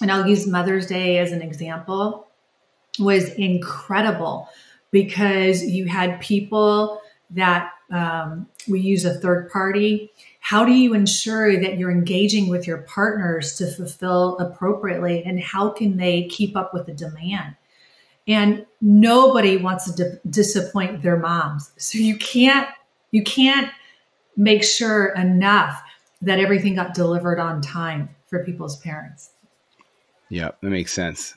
and 0.00 0.10
I'll 0.10 0.26
use 0.26 0.46
Mother's 0.46 0.86
Day 0.86 1.18
as 1.18 1.30
an 1.30 1.42
example, 1.42 2.26
was 2.98 3.28
incredible 3.34 4.48
because 4.90 5.62
you 5.62 5.84
had 5.84 6.22
people 6.22 7.02
that 7.32 7.70
um, 7.92 8.48
we 8.66 8.80
use 8.80 9.04
a 9.04 9.12
third 9.12 9.50
party. 9.50 10.10
How 10.40 10.64
do 10.64 10.72
you 10.72 10.94
ensure 10.94 11.60
that 11.60 11.76
you're 11.76 11.90
engaging 11.90 12.48
with 12.48 12.66
your 12.66 12.78
partners 12.78 13.56
to 13.56 13.66
fulfill 13.66 14.38
appropriately, 14.38 15.22
and 15.22 15.38
how 15.38 15.68
can 15.68 15.98
they 15.98 16.28
keep 16.28 16.56
up 16.56 16.72
with 16.72 16.86
the 16.86 16.94
demand? 16.94 17.56
And 18.26 18.64
nobody 18.80 19.56
wants 19.56 19.90
to 19.90 20.04
di- 20.04 20.18
disappoint 20.30 21.02
their 21.02 21.18
moms 21.18 21.72
so 21.76 21.98
you 21.98 22.16
can't 22.16 22.68
you 23.10 23.22
can't 23.22 23.70
make 24.36 24.64
sure 24.64 25.08
enough 25.14 25.82
that 26.22 26.38
everything 26.38 26.74
got 26.74 26.94
delivered 26.94 27.38
on 27.38 27.60
time 27.60 28.08
for 28.26 28.44
people's 28.44 28.76
parents 28.78 29.30
yeah 30.28 30.50
that 30.60 30.70
makes 30.70 30.92
sense 30.92 31.34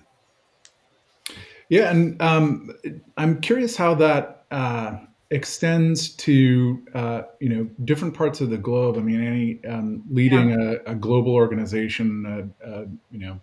Yeah, 1.69 1.91
and 1.91 2.21
um, 2.21 2.71
I'm 3.17 3.41
curious 3.41 3.75
how 3.75 3.93
that 3.95 4.45
uh, 4.51 4.97
extends 5.31 6.09
to 6.15 6.81
uh, 6.93 7.21
you 7.39 7.49
know 7.49 7.69
different 7.83 8.13
parts 8.13 8.39
of 8.41 8.49
the 8.49 8.57
globe. 8.57 8.97
I 8.97 9.01
mean, 9.01 9.21
any 9.21 9.65
um, 9.65 10.03
leading 10.09 10.49
yeah. 10.49 10.75
a, 10.85 10.91
a, 10.91 10.95
global 10.95 11.33
organization, 11.33 12.53
uh, 12.63 12.65
uh, 12.65 12.85
you 13.11 13.19
know, 13.19 13.39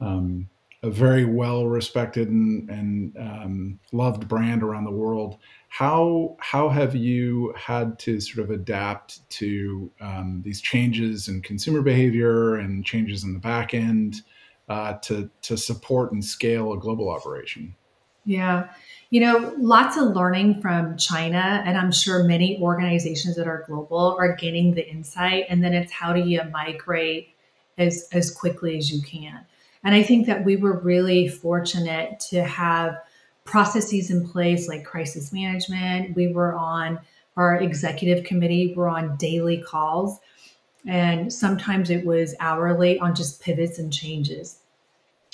um, 0.00 0.48
a 0.86 0.90
very 0.90 1.24
well 1.24 1.66
respected 1.66 2.28
and, 2.28 2.70
and 2.70 3.16
um, 3.18 3.78
loved 3.92 4.28
brand 4.28 4.62
around 4.62 4.84
the 4.84 4.90
world. 4.90 5.38
How 5.68 6.36
how 6.38 6.68
have 6.68 6.94
you 6.94 7.52
had 7.56 7.98
to 8.00 8.20
sort 8.20 8.44
of 8.44 8.50
adapt 8.50 9.28
to 9.30 9.90
um, 10.00 10.40
these 10.44 10.60
changes 10.60 11.28
in 11.28 11.42
consumer 11.42 11.82
behavior 11.82 12.54
and 12.54 12.84
changes 12.84 13.24
in 13.24 13.34
the 13.34 13.40
back 13.40 13.74
end 13.74 14.22
uh, 14.68 14.94
to 15.02 15.28
to 15.42 15.56
support 15.56 16.12
and 16.12 16.24
scale 16.24 16.72
a 16.72 16.78
global 16.78 17.10
operation? 17.10 17.74
Yeah. 18.24 18.68
You 19.10 19.20
know, 19.20 19.54
lots 19.56 19.96
of 19.96 20.16
learning 20.16 20.60
from 20.60 20.96
China, 20.96 21.62
and 21.64 21.78
I'm 21.78 21.92
sure 21.92 22.24
many 22.24 22.60
organizations 22.60 23.36
that 23.36 23.46
are 23.46 23.64
global 23.66 24.16
are 24.18 24.34
getting 24.34 24.74
the 24.74 24.88
insight. 24.88 25.46
And 25.48 25.62
then 25.62 25.72
it's 25.72 25.92
how 25.92 26.12
do 26.12 26.20
you 26.20 26.42
migrate 26.50 27.28
as, 27.78 28.08
as 28.12 28.32
quickly 28.32 28.76
as 28.76 28.90
you 28.90 29.00
can. 29.00 29.46
And 29.84 29.94
I 29.94 30.02
think 30.02 30.26
that 30.26 30.44
we 30.44 30.56
were 30.56 30.78
really 30.78 31.28
fortunate 31.28 32.20
to 32.30 32.42
have 32.44 32.98
processes 33.44 34.10
in 34.10 34.28
place 34.28 34.68
like 34.68 34.84
crisis 34.84 35.32
management. 35.32 36.16
We 36.16 36.28
were 36.28 36.54
on 36.54 36.98
our 37.36 37.56
executive 37.56 38.24
committee, 38.24 38.72
we're 38.74 38.88
on 38.88 39.16
daily 39.16 39.58
calls. 39.58 40.18
And 40.86 41.32
sometimes 41.32 41.90
it 41.90 42.06
was 42.06 42.34
hourly 42.40 42.98
on 42.98 43.14
just 43.14 43.40
pivots 43.40 43.78
and 43.78 43.92
changes. 43.92 44.58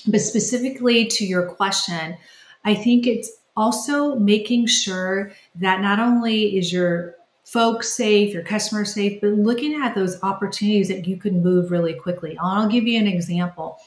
But 0.07 0.21
specifically 0.21 1.07
to 1.07 1.25
your 1.25 1.47
question, 1.47 2.17
I 2.65 2.75
think 2.75 3.07
it's 3.07 3.31
also 3.57 4.17
making 4.17 4.67
sure 4.67 5.33
that 5.57 5.81
not 5.81 5.99
only 5.99 6.57
is 6.57 6.73
your 6.73 7.17
folks 7.45 7.93
safe, 7.93 8.33
your 8.33 8.43
customers 8.43 8.95
safe, 8.95 9.21
but 9.21 9.33
looking 9.33 9.75
at 9.75 9.95
those 9.95 10.23
opportunities 10.23 10.89
that 10.89 11.07
you 11.07 11.17
can 11.17 11.43
move 11.43 11.71
really 11.71 11.95
quickly. 11.95 12.37
I'll 12.41 12.69
give 12.69 12.85
you 12.85 12.99
an 12.99 13.07
example. 13.07 13.79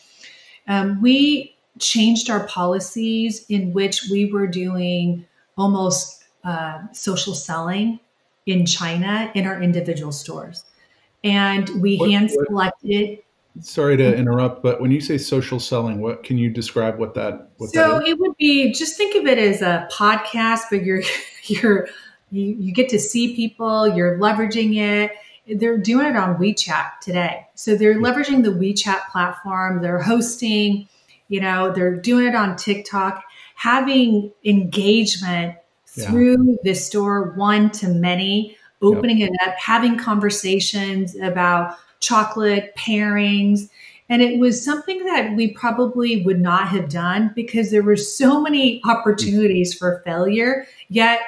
Um, 0.68 1.02
we 1.02 1.56
changed 1.80 2.30
our 2.30 2.48
policies 2.48 3.46
in 3.50 3.74
which 3.74 4.08
we 4.10 4.32
were 4.32 4.48
doing 4.48 5.26
almost 5.58 6.24
uh, 6.44 6.80
social 6.92 7.34
selling 7.34 8.00
in 8.46 8.66
China 8.66 9.32
in 9.34 9.46
our 9.46 9.62
individual 9.62 10.12
stores. 10.12 10.64
And 11.24 11.70
we 11.82 11.98
what, 11.98 12.12
hand 12.12 12.32
selected 12.32 13.20
sorry 13.62 13.98
to 13.98 14.16
interrupt, 14.16 14.62
but 14.64 14.82
when 14.82 14.92
you 14.92 15.02
say 15.02 15.18
social 15.18 15.60
selling, 15.60 16.02
what 16.02 16.24
can 16.24 16.38
you 16.38 16.50
describe 16.50 16.98
what 16.98 17.14
that? 17.16 17.50
What 17.58 17.72
so 17.72 18.00
that 18.00 18.08
it 18.08 18.20
would 18.20 18.36
be 18.38 18.72
just 18.74 18.98
think 18.98 19.16
of 19.16 19.26
it 19.26 19.38
as 19.38 19.62
a 19.62 19.88
podcast, 19.92 20.64
but 20.70 20.84
you're 20.84 21.04
you're 21.46 21.88
you, 22.32 22.56
you 22.60 22.74
get 22.74 22.90
to 22.90 23.00
see 23.00 23.36
people, 23.36 23.88
you're 23.88 24.18
leveraging 24.18 24.78
it. 24.78 25.12
They're 25.48 25.78
doing 25.78 26.08
it 26.08 26.16
on 26.16 26.38
WeChat 26.38 27.00
today, 27.02 27.48
so 27.56 27.76
they're 27.76 27.94
hmm. 27.96 28.06
leveraging 28.06 28.44
the 28.44 28.52
WeChat 28.52 29.08
platform. 29.10 29.82
They're 29.82 30.02
hosting, 30.02 30.88
you 31.28 31.40
know, 31.40 31.72
they're 31.72 31.96
doing 31.96 32.26
it 32.28 32.36
on 32.36 32.56
TikTok, 32.56 33.24
having 33.56 34.32
engagement 34.44 35.56
through 35.86 36.52
yeah. 36.52 36.56
the 36.64 36.74
store 36.74 37.32
one 37.34 37.70
to 37.72 37.88
many, 37.88 38.58
opening 38.82 39.20
yep. 39.20 39.32
it 39.32 39.48
up, 39.48 39.56
having 39.56 39.98
conversations 39.98 41.16
about 41.16 41.78
chocolate 42.00 42.74
pairings. 42.76 43.70
And 44.10 44.22
it 44.22 44.40
was 44.40 44.64
something 44.64 45.04
that 45.06 45.36
we 45.36 45.52
probably 45.54 46.22
would 46.24 46.40
not 46.40 46.68
have 46.68 46.90
done 46.90 47.32
because 47.36 47.72
there 47.72 47.82
were 47.82 47.96
so 47.96 48.42
many 48.42 48.82
hmm. 48.84 48.90
opportunities 48.90 49.74
for 49.74 50.02
failure, 50.06 50.66
yet 50.90 51.22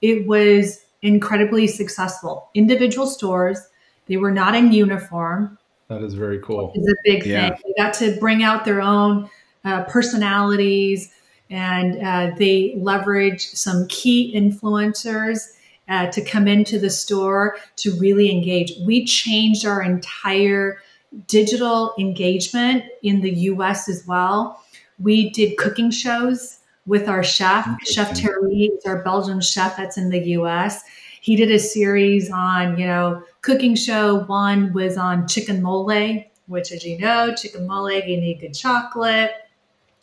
it 0.00 0.26
was 0.26 0.84
incredibly 1.02 1.66
successful. 1.66 2.48
Individual 2.54 3.06
stores, 3.06 3.58
they 4.06 4.16
were 4.16 4.30
not 4.30 4.54
in 4.54 4.72
uniform. 4.72 5.58
That 5.88 6.02
is 6.02 6.14
very 6.14 6.38
cool. 6.40 6.72
It's 6.74 6.88
a 6.88 6.94
big 7.04 7.26
yeah. 7.26 7.50
thing. 7.50 7.58
They 7.64 7.82
got 7.82 7.94
to 7.94 8.16
bring 8.18 8.42
out 8.42 8.64
their 8.64 8.80
own 8.80 9.28
uh, 9.64 9.84
personalities 9.84 11.12
and 11.50 12.02
uh, 12.02 12.34
they 12.38 12.74
leverage 12.78 13.46
some 13.48 13.86
key 13.88 14.32
influencers 14.34 15.48
uh, 15.88 16.06
to 16.06 16.24
come 16.24 16.48
into 16.48 16.78
the 16.78 16.88
store 16.88 17.56
to 17.76 17.92
really 17.98 18.30
engage. 18.30 18.72
We 18.86 19.04
changed 19.04 19.66
our 19.66 19.82
entire 19.82 20.78
digital 21.26 21.94
engagement 21.98 22.84
in 23.02 23.20
the 23.20 23.30
US 23.30 23.88
as 23.88 24.06
well. 24.06 24.62
We 24.98 25.30
did 25.30 25.58
cooking 25.58 25.90
shows 25.90 26.58
with 26.86 27.08
our 27.08 27.22
chef, 27.22 27.68
Chef 27.86 28.16
Thierry, 28.16 28.70
is 28.76 28.84
our 28.84 29.02
Belgian 29.02 29.40
chef 29.40 29.76
that's 29.76 29.96
in 29.96 30.10
the 30.10 30.20
US. 30.38 30.82
He 31.20 31.36
did 31.36 31.50
a 31.50 31.58
series 31.58 32.30
on, 32.30 32.78
you 32.78 32.86
know, 32.86 33.22
cooking 33.42 33.76
show. 33.76 34.24
One 34.24 34.72
was 34.72 34.96
on 34.96 35.28
chicken 35.28 35.62
mole, 35.62 36.24
which, 36.46 36.72
as 36.72 36.84
you 36.84 36.98
know, 36.98 37.34
chicken 37.34 37.66
mole, 37.66 37.90
you 37.92 38.20
need 38.20 38.40
good 38.40 38.54
chocolate. 38.54 39.32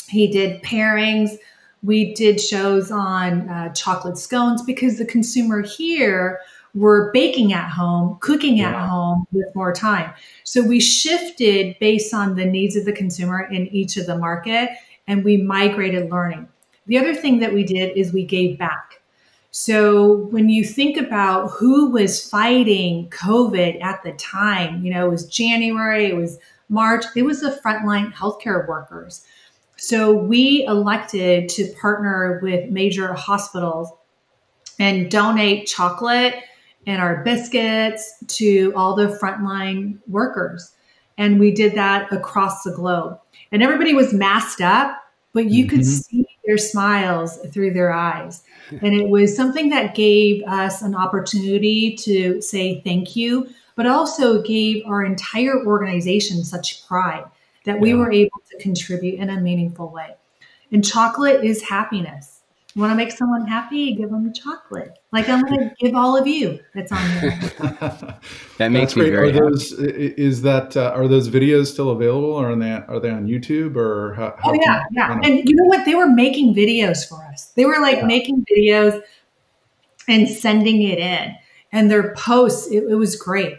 He 0.08 0.28
did 0.32 0.64
pairings 0.64 1.38
we 1.82 2.14
did 2.14 2.42
shows 2.42 2.92
on 2.92 3.48
uh, 3.50 3.74
chocolate 3.74 4.18
scones 4.18 4.62
because 4.62 4.98
the 4.98 5.06
consumer 5.06 5.62
here 5.62 6.40
were 6.76 7.10
baking 7.14 7.54
at 7.54 7.70
home, 7.70 8.18
cooking 8.20 8.58
yeah. 8.58 8.70
at 8.70 8.90
home 8.90 9.26
with 9.32 9.48
more 9.56 9.74
time. 9.74 10.14
So 10.44 10.62
we 10.62 10.80
shifted 10.80 11.78
based 11.80 12.14
on 12.14 12.36
the 12.36 12.46
needs 12.46 12.76
of 12.76 12.86
the 12.86 12.92
consumer 12.92 13.42
in 13.42 13.68
each 13.68 13.98
of 13.98 14.06
the 14.06 14.18
market 14.18 14.70
and 15.08 15.24
we 15.24 15.38
migrated 15.38 16.12
learning. 16.12 16.48
The 16.90 16.98
other 16.98 17.14
thing 17.14 17.38
that 17.40 17.54
we 17.54 17.64
did 17.64 17.96
is 17.96 18.12
we 18.12 18.26
gave 18.26 18.58
back. 18.58 19.02
So 19.52 20.26
when 20.32 20.50
you 20.50 20.66
think 20.66 20.98
about 20.98 21.50
who 21.50 21.92
was 21.92 22.28
fighting 22.28 23.12
COVID 23.12 23.84
at 23.84 24.02
the 24.02 24.14
time, 24.14 24.84
you 24.84 24.92
know, 24.92 25.06
it 25.06 25.10
was 25.10 25.28
January, 25.28 26.08
it 26.08 26.16
was 26.16 26.40
March, 26.68 27.06
it 27.16 27.22
was 27.22 27.42
the 27.42 27.60
frontline 27.64 28.12
healthcare 28.14 28.68
workers. 28.68 29.24
So 29.78 30.12
we 30.12 30.66
elected 30.66 31.48
to 31.50 31.72
partner 31.80 32.40
with 32.42 32.72
major 32.72 33.14
hospitals 33.14 33.92
and 34.80 35.12
donate 35.12 35.68
chocolate 35.68 36.38
and 36.88 37.00
our 37.00 37.24
biscuits 37.24 38.16
to 38.30 38.74
all 38.76 38.96
the 38.96 39.10
frontline 39.22 40.00
workers. 40.08 40.72
And 41.20 41.40
we 41.40 41.52
did 41.52 41.76
that 41.76 42.12
across 42.12 42.64
the 42.64 42.72
globe. 42.72 43.20
And 43.52 43.62
everybody 43.62 43.94
was 43.94 44.12
masked 44.12 44.62
up, 44.62 44.98
but 45.34 45.46
you 45.46 45.66
mm-hmm. 45.66 45.76
could 45.76 45.86
see 45.86 46.26
their 46.50 46.58
smiles 46.58 47.38
through 47.54 47.72
their 47.72 47.94
eyes. 47.94 48.42
And 48.82 48.96
it 48.96 49.08
was 49.08 49.36
something 49.36 49.70
that 49.70 49.94
gave 49.94 50.44
us 50.48 50.82
an 50.82 50.96
opportunity 50.96 51.96
to 51.98 52.42
say 52.42 52.82
thank 52.82 53.16
you, 53.16 53.50
but 53.76 53.86
also 53.86 54.42
gave 54.42 54.84
our 54.88 55.06
entire 55.06 55.64
organization 55.64 56.44
such 56.44 56.88
pride 56.88 57.24
that 57.66 57.80
we 57.80 57.90
yeah. 57.92 57.98
were 57.98 58.12
able 58.12 58.42
to 58.50 58.58
contribute 58.58 59.20
in 59.20 59.30
a 59.30 59.40
meaningful 59.40 59.90
way. 59.90 60.16
And 60.72 60.84
chocolate 60.84 61.44
is 61.44 61.62
happiness. 61.62 62.39
You 62.80 62.84
want 62.84 62.94
to 62.94 62.96
make 62.96 63.12
someone 63.12 63.46
happy, 63.46 63.94
give 63.94 64.10
them 64.10 64.32
chocolate. 64.32 65.00
Like 65.12 65.28
I'm 65.28 65.42
going 65.42 65.60
to 65.60 65.76
give 65.82 65.96
all 65.96 66.16
of 66.16 66.26
you 66.26 66.62
that's 66.74 66.94
on 66.94 67.06
there. 67.20 67.38
that 68.58 68.72
makes 68.72 68.96
me 68.96 69.10
very 69.10 69.32
are 69.32 69.50
those, 69.50 69.74
Is 69.74 70.44
that 70.44 70.78
uh, 70.78 70.94
are 70.96 71.10
those 71.10 71.28
videos 71.28 71.68
still 71.68 71.90
available, 71.90 72.32
or 72.32 72.52
are 72.52 72.56
they 72.56 72.72
are 72.72 73.02
they 73.02 73.10
on 73.10 73.28
YouTube, 73.28 73.76
or 73.76 74.14
how, 74.14 74.34
how 74.40 74.52
oh 74.52 74.54
yeah, 74.54 74.80
you, 74.80 74.86
yeah. 74.92 75.20
And 75.22 75.40
you 75.40 75.58
know 75.58 75.66
what? 75.66 75.84
They 75.84 75.94
were 75.94 76.08
making 76.08 76.56
videos 76.56 77.06
for 77.06 77.22
us. 77.26 77.48
They 77.48 77.66
were 77.66 77.82
like 77.82 77.98
yeah. 77.98 78.06
making 78.06 78.46
videos 78.50 79.02
and 80.08 80.30
sending 80.30 80.82
it 80.82 81.00
in, 81.00 81.36
and 81.74 81.92
their 81.92 82.14
posts. 82.14 82.72
It, 82.72 82.86
it 82.86 82.96
was 82.96 83.18
great. 83.18 83.58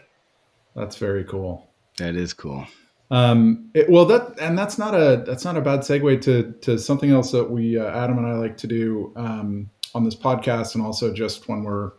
That's 0.74 0.96
very 0.96 1.24
cool. 1.24 1.68
That 1.98 2.16
is 2.16 2.32
cool. 2.32 2.66
Um, 3.10 3.70
it, 3.74 3.90
well, 3.90 4.04
that 4.06 4.38
and 4.40 4.56
that's 4.56 4.78
not 4.78 4.94
a 4.94 5.24
that's 5.26 5.44
not 5.44 5.56
a 5.56 5.60
bad 5.60 5.80
segue 5.80 6.20
to 6.22 6.52
to 6.60 6.78
something 6.78 7.10
else 7.10 7.32
that 7.32 7.50
we 7.50 7.78
uh, 7.78 7.90
Adam 7.90 8.18
and 8.18 8.26
I 8.26 8.34
like 8.34 8.56
to 8.58 8.66
do 8.66 9.12
um, 9.16 9.68
on 9.94 10.04
this 10.04 10.14
podcast, 10.14 10.74
and 10.74 10.84
also 10.84 11.12
just 11.12 11.48
when 11.48 11.64
we're 11.64 11.92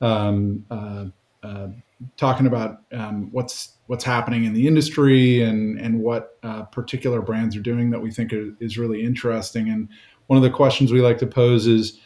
um, 0.00 0.64
uh, 0.70 1.06
uh, 1.42 1.68
talking 2.16 2.46
about 2.46 2.82
um, 2.92 3.28
what's 3.30 3.74
what's 3.86 4.04
happening 4.04 4.44
in 4.44 4.52
the 4.52 4.66
industry 4.66 5.42
and 5.42 5.78
and 5.78 6.00
what 6.00 6.38
uh, 6.42 6.62
particular 6.64 7.22
brands 7.22 7.56
are 7.56 7.62
doing 7.62 7.90
that 7.90 8.00
we 8.00 8.10
think 8.10 8.32
is 8.60 8.76
really 8.76 9.04
interesting. 9.04 9.68
And 9.68 9.88
one 10.26 10.36
of 10.36 10.42
the 10.42 10.50
questions 10.50 10.92
we 10.92 11.00
like 11.00 11.18
to 11.18 11.26
pose 11.26 11.66
is, 11.66 11.98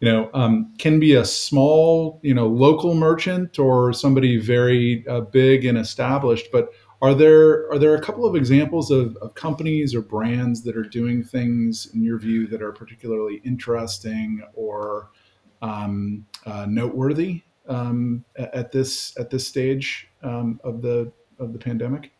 you 0.00 0.10
know, 0.10 0.30
um, 0.34 0.74
can 0.78 0.98
be 0.98 1.14
a 1.14 1.24
small, 1.24 2.20
you 2.22 2.34
know, 2.34 2.46
local 2.46 2.94
merchant 2.94 3.58
or 3.58 3.92
somebody 3.92 4.38
very 4.38 5.06
uh, 5.08 5.20
big 5.20 5.64
and 5.64 5.78
established, 5.78 6.48
but 6.52 6.70
are 7.02 7.14
there 7.14 7.70
are 7.70 7.78
there 7.78 7.94
a 7.94 8.00
couple 8.00 8.24
of 8.24 8.34
examples 8.34 8.90
of, 8.90 9.16
of 9.16 9.34
companies 9.34 9.94
or 9.94 10.00
brands 10.00 10.62
that 10.62 10.76
are 10.76 10.82
doing 10.82 11.22
things 11.22 11.88
in 11.94 12.02
your 12.02 12.18
view 12.18 12.46
that 12.46 12.62
are 12.62 12.72
particularly 12.72 13.40
interesting 13.44 14.42
or 14.54 15.10
um, 15.62 16.26
uh, 16.46 16.66
noteworthy 16.66 17.42
um, 17.68 18.24
at 18.36 18.72
this 18.72 19.16
at 19.18 19.30
this 19.30 19.46
stage 19.46 20.08
um, 20.22 20.60
of 20.64 20.82
the 20.82 21.12
of 21.38 21.52
the 21.52 21.58
pandemic? 21.58 22.12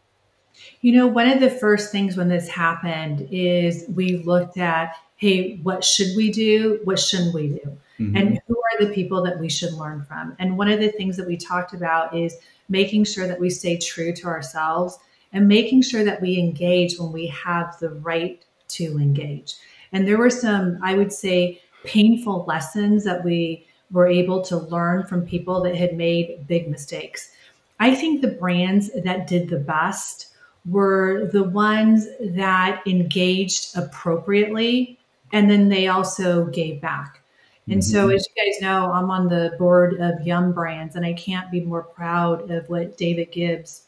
You 0.80 0.92
know, 0.92 1.06
one 1.06 1.28
of 1.28 1.40
the 1.40 1.50
first 1.50 1.92
things 1.92 2.16
when 2.16 2.28
this 2.28 2.48
happened 2.48 3.28
is 3.30 3.84
we 3.94 4.18
looked 4.18 4.58
at 4.58 4.94
hey, 5.16 5.56
what 5.62 5.82
should 5.82 6.14
we 6.14 6.30
do? 6.30 6.80
What 6.84 6.98
shouldn't 6.98 7.34
we 7.34 7.48
do? 7.48 7.78
Mm-hmm. 7.98 8.16
And 8.16 8.40
who 8.46 8.56
are 8.80 8.86
the 8.86 8.92
people 8.92 9.22
that 9.22 9.38
we 9.38 9.48
should 9.48 9.72
learn 9.72 10.04
from? 10.04 10.36
And 10.38 10.58
one 10.58 10.68
of 10.68 10.80
the 10.80 10.90
things 10.90 11.16
that 11.16 11.26
we 11.26 11.36
talked 11.36 11.74
about 11.74 12.16
is 12.16 12.36
making 12.68 13.04
sure 13.04 13.26
that 13.26 13.40
we 13.40 13.50
stay 13.50 13.76
true 13.78 14.12
to 14.12 14.26
ourselves 14.26 14.98
and 15.32 15.48
making 15.48 15.82
sure 15.82 16.04
that 16.04 16.20
we 16.20 16.38
engage 16.38 16.98
when 16.98 17.12
we 17.12 17.26
have 17.28 17.78
the 17.78 17.90
right 17.90 18.44
to 18.68 18.98
engage. 18.98 19.54
And 19.92 20.06
there 20.06 20.18
were 20.18 20.30
some, 20.30 20.78
I 20.82 20.94
would 20.94 21.12
say, 21.12 21.60
painful 21.84 22.44
lessons 22.46 23.04
that 23.04 23.24
we 23.24 23.66
were 23.90 24.06
able 24.06 24.42
to 24.42 24.56
learn 24.56 25.04
from 25.04 25.26
people 25.26 25.62
that 25.62 25.76
had 25.76 25.96
made 25.96 26.46
big 26.48 26.68
mistakes. 26.68 27.30
I 27.78 27.94
think 27.94 28.20
the 28.20 28.28
brands 28.28 28.90
that 29.04 29.26
did 29.26 29.48
the 29.48 29.58
best 29.58 30.32
were 30.68 31.28
the 31.32 31.44
ones 31.44 32.08
that 32.20 32.82
engaged 32.86 33.76
appropriately 33.76 34.98
and 35.32 35.50
then 35.50 35.68
they 35.68 35.88
also 35.88 36.46
gave 36.46 36.80
back. 36.80 37.20
And 37.68 37.81
mm-hmm. 37.81 37.92
so, 37.92 38.11
as 38.11 38.26
you 38.29 38.44
guys 38.44 38.61
know, 38.61 38.92
I'm 38.92 39.11
on 39.11 39.29
the 39.29 39.57
board 39.59 40.00
of 40.00 40.24
Yum 40.24 40.52
Brands, 40.52 40.94
and 40.94 41.05
I 41.05 41.14
can't 41.14 41.50
be 41.50 41.61
more 41.61 41.83
proud 41.83 42.50
of 42.50 42.68
what 42.68 42.96
David 42.96 43.33
Gibbs 43.33 43.83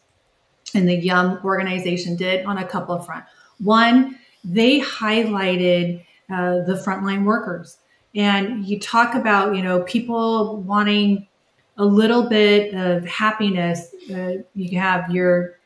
and 0.74 0.88
the 0.88 0.96
Yum 0.96 1.40
organization 1.44 2.16
did 2.16 2.44
on 2.44 2.58
a 2.58 2.66
couple 2.66 2.94
of 2.94 3.06
fronts. 3.06 3.30
One, 3.62 4.18
they 4.42 4.80
highlighted 4.80 6.04
uh, 6.28 6.62
the 6.64 6.82
frontline 6.84 7.24
workers, 7.24 7.78
and 8.16 8.66
you 8.66 8.80
talk 8.80 9.14
about 9.14 9.54
you 9.54 9.62
know 9.62 9.82
people 9.84 10.56
wanting 10.62 11.28
a 11.76 11.84
little 11.84 12.28
bit 12.28 12.74
of 12.74 13.06
happiness. 13.06 13.94
Uh, 14.12 14.42
you 14.54 14.76
have 14.78 15.08
your 15.10 15.58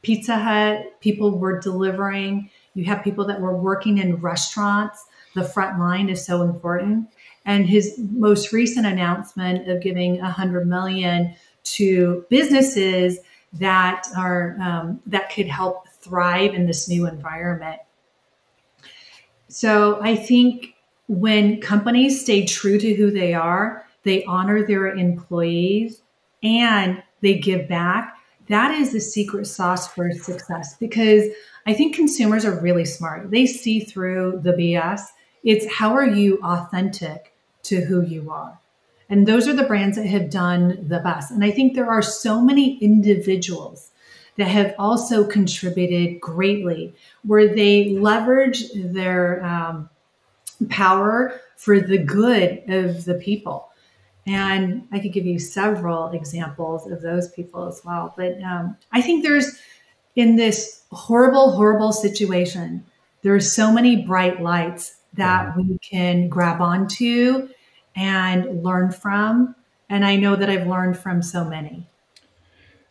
Pizza 0.00 0.38
Hut 0.38 0.98
people 1.00 1.38
were 1.38 1.60
delivering. 1.60 2.48
You 2.74 2.84
have 2.84 3.04
people 3.04 3.26
that 3.26 3.38
were 3.38 3.54
working 3.54 3.98
in 3.98 4.16
restaurants. 4.16 5.04
The 5.34 5.44
front 5.44 5.78
line 5.78 6.08
is 6.08 6.24
so 6.24 6.42
important 6.42 7.08
and 7.44 7.66
his 7.66 7.98
most 8.12 8.52
recent 8.52 8.86
announcement 8.86 9.68
of 9.68 9.82
giving 9.82 10.20
100 10.20 10.66
million 10.66 11.34
to 11.62 12.24
businesses 12.28 13.18
that 13.54 14.06
are 14.16 14.56
um, 14.60 15.00
that 15.06 15.32
could 15.32 15.46
help 15.46 15.88
thrive 15.88 16.54
in 16.54 16.66
this 16.66 16.88
new 16.88 17.06
environment. 17.06 17.80
So 19.48 20.00
I 20.00 20.14
think 20.14 20.74
when 21.08 21.60
companies 21.60 22.20
stay 22.20 22.46
true 22.46 22.78
to 22.78 22.94
who 22.94 23.10
they 23.10 23.34
are, 23.34 23.84
they 24.04 24.24
honor 24.24 24.64
their 24.64 24.94
employees 24.94 26.02
and 26.42 27.02
they 27.20 27.38
give 27.38 27.68
back. 27.68 28.16
That 28.48 28.72
is 28.72 28.92
the 28.92 29.00
secret 29.00 29.46
sauce 29.46 29.88
for 29.88 30.10
success 30.12 30.76
because 30.78 31.24
I 31.66 31.74
think 31.74 31.94
consumers 31.94 32.44
are 32.44 32.60
really 32.60 32.84
smart. 32.84 33.30
They 33.30 33.46
see 33.46 33.80
through 33.80 34.40
the 34.42 34.52
BS. 34.52 35.02
It's 35.42 35.70
how 35.72 35.92
are 35.92 36.06
you 36.06 36.38
authentic 36.42 37.29
to 37.64 37.82
who 37.82 38.02
you 38.02 38.30
are. 38.30 38.58
And 39.08 39.26
those 39.26 39.48
are 39.48 39.52
the 39.54 39.64
brands 39.64 39.96
that 39.96 40.06
have 40.06 40.30
done 40.30 40.86
the 40.88 41.00
best. 41.00 41.32
And 41.32 41.44
I 41.44 41.50
think 41.50 41.74
there 41.74 41.90
are 41.90 42.02
so 42.02 42.40
many 42.40 42.78
individuals 42.78 43.90
that 44.36 44.46
have 44.46 44.74
also 44.78 45.24
contributed 45.24 46.20
greatly 46.20 46.94
where 47.24 47.52
they 47.52 47.90
leverage 47.90 48.70
their 48.74 49.44
um, 49.44 49.90
power 50.68 51.40
for 51.56 51.80
the 51.80 51.98
good 51.98 52.62
of 52.68 53.04
the 53.04 53.14
people. 53.14 53.68
And 54.26 54.86
I 54.92 55.00
could 55.00 55.12
give 55.12 55.26
you 55.26 55.38
several 55.38 56.10
examples 56.10 56.86
of 56.90 57.02
those 57.02 57.28
people 57.28 57.66
as 57.66 57.82
well. 57.84 58.14
But 58.16 58.40
um, 58.42 58.76
I 58.92 59.02
think 59.02 59.24
there's, 59.24 59.58
in 60.14 60.36
this 60.36 60.82
horrible, 60.92 61.52
horrible 61.52 61.92
situation, 61.92 62.84
there 63.22 63.34
are 63.34 63.40
so 63.40 63.72
many 63.72 64.06
bright 64.06 64.40
lights 64.40 64.94
that 65.14 65.56
we 65.56 65.78
can 65.78 66.28
grab 66.28 66.60
onto 66.60 67.48
and 67.96 68.62
learn 68.62 68.92
from. 68.92 69.54
And 69.88 70.04
I 70.04 70.16
know 70.16 70.36
that 70.36 70.48
I've 70.48 70.66
learned 70.66 70.98
from 70.98 71.22
so 71.22 71.44
many. 71.44 71.86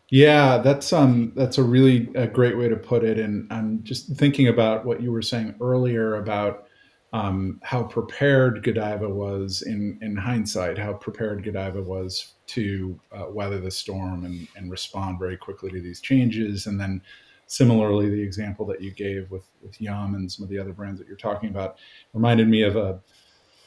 Yeah, 0.10 0.58
that's 0.58 0.92
um 0.92 1.34
that's 1.36 1.58
a 1.58 1.64
really 1.64 2.10
a 2.16 2.28
great 2.28 2.58
way 2.58 2.68
to 2.68 2.76
put 2.76 3.04
it. 3.04 3.20
And 3.20 3.52
I'm 3.52 3.84
just 3.84 4.16
thinking 4.16 4.48
about 4.48 4.86
what 4.86 5.02
you 5.02 5.12
were 5.12 5.22
saying 5.22 5.56
earlier 5.62 6.16
about 6.16 6.66
um, 7.12 7.60
how 7.64 7.84
prepared 7.84 8.64
Godiva 8.64 9.08
was 9.10 9.62
in 9.62 10.00
in 10.02 10.16
hindsight, 10.16 10.78
how 10.78 10.94
prepared 10.94 11.44
Godiva 11.44 11.82
was 11.82 12.34
to 12.48 13.00
uh, 13.12 13.26
weather 13.30 13.60
the 13.60 13.72
storm 13.72 14.26
and, 14.26 14.48
and 14.56 14.72
respond 14.72 15.20
very 15.20 15.38
quickly 15.38 15.70
to 15.72 15.82
these 15.82 16.02
changes. 16.02 16.66
And 16.66 16.80
then 16.80 17.02
similarly, 17.50 18.10
the 18.10 18.22
example 18.22 18.66
that 18.68 18.80
you 18.82 18.92
gave 18.92 19.30
with 19.30 19.44
with 19.62 19.82
Yum 19.82 20.16
and 20.16 20.32
some 20.32 20.44
of 20.44 20.50
the 20.50 20.58
other 20.58 20.72
brands 20.72 21.00
that 21.00 21.08
you're 21.08 21.18
talking 21.18 21.50
about 21.50 21.78
reminded 22.14 22.48
me 22.48 22.62
of 22.62 22.78
a 22.78 23.02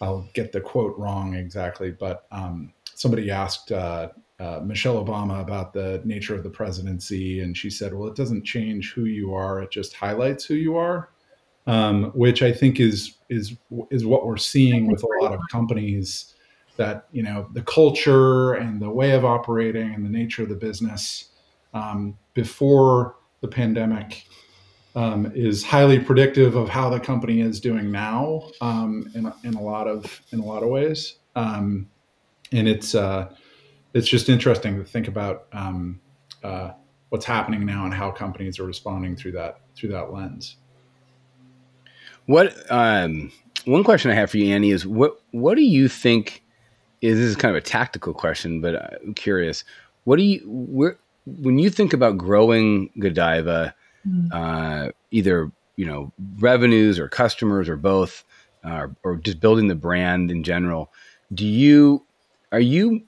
I'll 0.01 0.29
get 0.33 0.51
the 0.51 0.61
quote 0.61 0.99
wrong 0.99 1.35
exactly, 1.35 1.91
but 1.93 2.27
um, 2.33 2.73
somebody 2.95 3.31
asked 3.31 3.71
uh, 3.71 4.09
uh, 4.41 4.61
Michelle 4.65 5.05
Obama 5.05 5.41
about 5.41 5.73
the 5.73 6.01
nature 6.05 6.35
of 6.35 6.43
the 6.43 6.51
presidency, 6.51 7.41
and 7.41 7.57
she 7.57 7.71
said, 7.71 7.93
"Well, 7.93 8.09
it 8.09 8.17
doesn't 8.17 8.45
change 8.45 8.93
who 8.93 9.05
you 9.05 9.35
are; 9.35 9.61
it 9.61 9.71
just 9.71 9.95
highlights 9.95 10.45
who 10.45 10.55
you 10.55 10.77
are," 10.77 11.11
um, 11.67 12.07
which 12.15 12.43
I 12.43 12.53
think 12.53 12.81
is 12.81 13.17
is 13.29 13.57
is 13.91 14.07
what 14.07 14.27
we're 14.27 14.37
seeing 14.37 14.91
with 14.91 15.03
a 15.03 15.09
lot 15.23 15.33
of 15.33 15.41
companies. 15.51 16.35
That 16.79 17.07
you 17.13 17.23
know 17.23 17.49
the 17.53 17.63
culture 17.63 18.55
and 18.55 18.81
the 18.81 18.91
way 18.91 19.13
of 19.13 19.25
operating 19.25 19.95
and 19.95 20.05
the 20.05 20.11
nature 20.11 20.43
of 20.43 20.49
the 20.49 20.57
business 20.57 21.29
um, 21.75 22.17
before 22.35 23.17
the 23.43 23.49
pandemic 23.49 24.25
um, 24.95 25.31
is 25.35 25.63
highly 25.63 25.99
predictive 25.99 26.57
of 26.57 26.69
how 26.69 26.89
the 26.89 27.01
company 27.01 27.41
is 27.41 27.61
doing 27.61 27.91
now 27.91 28.51
um, 28.61 29.07
in, 29.15 29.31
in 29.45 29.55
a 29.55 29.61
lot 29.61 29.87
of 29.87 30.23
in 30.33 30.41
a 30.41 30.45
lot 30.45 30.63
of 30.63 30.71
ways. 30.71 31.19
Um, 31.37 31.89
and 32.53 32.69
it's 32.69 32.95
uh, 32.95 33.35
it's 33.95 34.09
just 34.09 34.29
interesting 34.29 34.79
to 34.79 34.85
think 34.85 35.09
about 35.09 35.47
um, 35.53 36.01
uh, 36.43 36.73
what's 37.11 37.25
happening 37.25 37.67
now 37.67 37.85
and 37.85 37.93
how 37.93 38.11
companies 38.11 38.59
are 38.59 38.65
responding 38.65 39.17
through 39.17 39.33
that 39.33 39.61
through 39.75 39.91
that 39.91 40.13
lens. 40.13 40.57
What 42.27 42.55
um, 42.71 43.33
one 43.65 43.85
question 43.85 44.11
I 44.11 44.15
have 44.15 44.31
for 44.31 44.39
you, 44.39 44.55
Annie, 44.55 44.71
is 44.71 44.87
what 44.87 45.21
what 45.31 45.57
do 45.57 45.63
you 45.63 45.89
think 45.89 46.43
is 47.01 47.19
this 47.19 47.29
is 47.29 47.37
kind 47.37 47.55
of 47.55 47.61
a 47.61 47.67
tactical 47.67 48.15
question, 48.15 48.61
but 48.61 49.01
I'm 49.03 49.15
curious. 49.15 49.65
What 50.05 50.17
do 50.17 50.23
you 50.23 50.43
where 50.47 50.99
when 51.27 51.59
you 51.59 51.71
think 51.71 51.93
about 51.93 52.19
growing 52.19 52.91
Godiva? 52.99 53.75
mm. 54.07 54.29
uh, 54.33 54.93
either 55.11 55.51
you 55.77 55.87
know 55.87 56.13
revenues 56.39 56.99
or 56.99 57.09
customers 57.09 57.69
or 57.69 57.77
both, 57.77 58.25
uh, 58.65 58.89
or 59.03 59.17
just 59.17 59.41
building 59.41 59.69
the 59.69 59.75
brand 59.75 60.31
in 60.31 60.43
general. 60.43 60.93
Do 61.33 61.47
you 61.47 62.05
are 62.51 62.61
you 62.61 63.03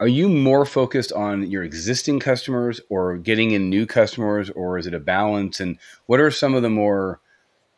are 0.00 0.08
you 0.08 0.28
more 0.28 0.64
focused 0.64 1.12
on 1.12 1.50
your 1.50 1.64
existing 1.64 2.20
customers 2.20 2.80
or 2.88 3.16
getting 3.16 3.52
in 3.52 3.68
new 3.68 3.86
customers, 3.86 4.50
or 4.50 4.78
is 4.78 4.86
it 4.86 4.94
a 4.94 5.00
balance? 5.00 5.60
And 5.60 5.78
what 6.06 6.20
are 6.20 6.30
some 6.30 6.54
of 6.54 6.62
the 6.62 6.70
more 6.70 7.20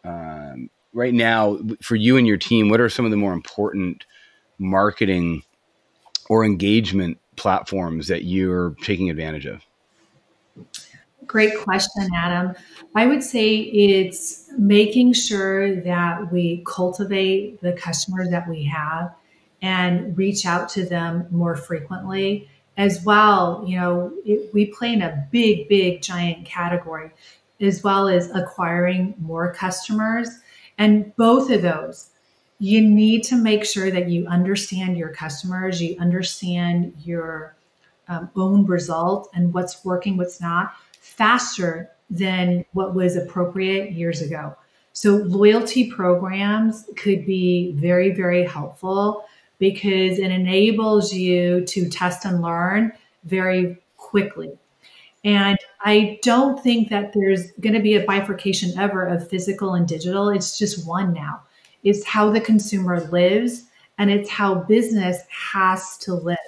um, 0.04 0.68
right 0.92 1.14
now 1.14 1.58
for 1.82 1.96
you 1.96 2.16
and 2.16 2.26
your 2.26 2.36
team? 2.36 2.68
What 2.68 2.80
are 2.80 2.88
some 2.88 3.04
of 3.04 3.10
the 3.10 3.16
more 3.16 3.32
important 3.32 4.04
marketing 4.58 5.42
or 6.28 6.44
engagement 6.44 7.18
platforms 7.36 8.08
that 8.08 8.24
you're 8.24 8.76
taking 8.82 9.08
advantage 9.08 9.46
of? 9.46 9.64
Great 11.26 11.56
question, 11.58 12.08
Adam. 12.16 12.54
I 12.96 13.06
would 13.06 13.22
say 13.22 13.56
it's 13.56 14.50
making 14.58 15.12
sure 15.12 15.80
that 15.82 16.32
we 16.32 16.64
cultivate 16.66 17.60
the 17.60 17.72
customers 17.72 18.30
that 18.30 18.48
we 18.48 18.64
have 18.64 19.14
and 19.62 20.16
reach 20.16 20.46
out 20.46 20.68
to 20.70 20.84
them 20.84 21.26
more 21.30 21.54
frequently 21.54 22.48
as 22.76 23.04
well. 23.04 23.62
You 23.66 23.78
know, 23.78 24.12
it, 24.24 24.52
we 24.52 24.66
play 24.66 24.92
in 24.92 25.02
a 25.02 25.26
big, 25.30 25.68
big, 25.68 26.02
giant 26.02 26.46
category, 26.46 27.10
as 27.60 27.84
well 27.84 28.08
as 28.08 28.30
acquiring 28.30 29.14
more 29.18 29.52
customers. 29.52 30.28
And 30.78 31.14
both 31.16 31.50
of 31.50 31.62
those, 31.62 32.08
you 32.58 32.80
need 32.80 33.22
to 33.24 33.36
make 33.36 33.64
sure 33.64 33.90
that 33.90 34.08
you 34.08 34.26
understand 34.26 34.96
your 34.96 35.10
customers, 35.10 35.80
you 35.82 35.96
understand 36.00 36.94
your 37.04 37.54
um, 38.10 38.30
own 38.36 38.66
result 38.66 39.30
and 39.32 39.54
what's 39.54 39.84
working, 39.84 40.18
what's 40.18 40.40
not 40.40 40.74
faster 41.00 41.90
than 42.10 42.64
what 42.72 42.94
was 42.94 43.16
appropriate 43.16 43.92
years 43.92 44.20
ago. 44.20 44.54
So, 44.92 45.16
loyalty 45.16 45.90
programs 45.90 46.84
could 46.96 47.24
be 47.24 47.72
very, 47.76 48.10
very 48.10 48.44
helpful 48.44 49.24
because 49.58 50.18
it 50.18 50.30
enables 50.30 51.12
you 51.12 51.64
to 51.66 51.88
test 51.88 52.24
and 52.24 52.42
learn 52.42 52.92
very 53.24 53.78
quickly. 53.96 54.50
And 55.22 55.58
I 55.82 56.18
don't 56.22 56.60
think 56.62 56.88
that 56.88 57.12
there's 57.12 57.50
going 57.60 57.74
to 57.74 57.80
be 57.80 57.94
a 57.94 58.04
bifurcation 58.04 58.76
ever 58.78 59.06
of 59.06 59.28
physical 59.28 59.74
and 59.74 59.86
digital. 59.86 60.30
It's 60.30 60.58
just 60.58 60.86
one 60.86 61.12
now. 61.12 61.42
It's 61.84 62.04
how 62.04 62.30
the 62.30 62.40
consumer 62.40 63.00
lives 63.08 63.64
and 63.98 64.10
it's 64.10 64.30
how 64.30 64.54
business 64.54 65.18
has 65.28 65.98
to 65.98 66.14
live. 66.14 66.38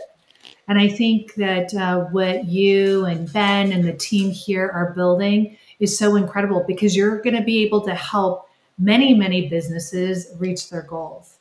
And 0.69 0.79
I 0.79 0.89
think 0.89 1.35
that 1.35 1.75
uh, 1.75 2.05
what 2.07 2.47
you 2.47 3.05
and 3.05 3.31
Ben 3.33 3.73
and 3.73 3.85
the 3.85 3.93
team 3.93 4.31
here 4.31 4.71
are 4.71 4.93
building 4.93 5.57
is 5.81 5.99
so 5.99 6.17
incredible 6.17 6.65
because 6.67 6.97
you're 6.97 7.21
going 7.21 7.37
to 7.37 7.43
be 7.43 7.63
able 7.65 7.81
to 7.83 7.95
help 7.95 8.49
many, 8.79 9.15
many 9.15 9.49
businesses 9.49 10.29
reach 10.39 10.71
their 10.71 10.83
goals. 10.83 11.39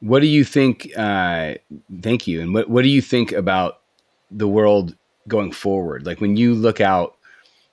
What 0.00 0.20
do 0.20 0.26
you 0.26 0.44
think? 0.44 0.90
Uh, 0.96 1.54
thank 2.00 2.26
you. 2.26 2.40
And 2.40 2.52
what, 2.52 2.68
what 2.68 2.82
do 2.82 2.88
you 2.88 3.00
think 3.00 3.32
about 3.32 3.80
the 4.30 4.48
world 4.48 4.96
going 5.28 5.52
forward? 5.52 6.04
Like 6.04 6.20
when 6.20 6.36
you 6.36 6.54
look 6.54 6.80
out, 6.80 7.16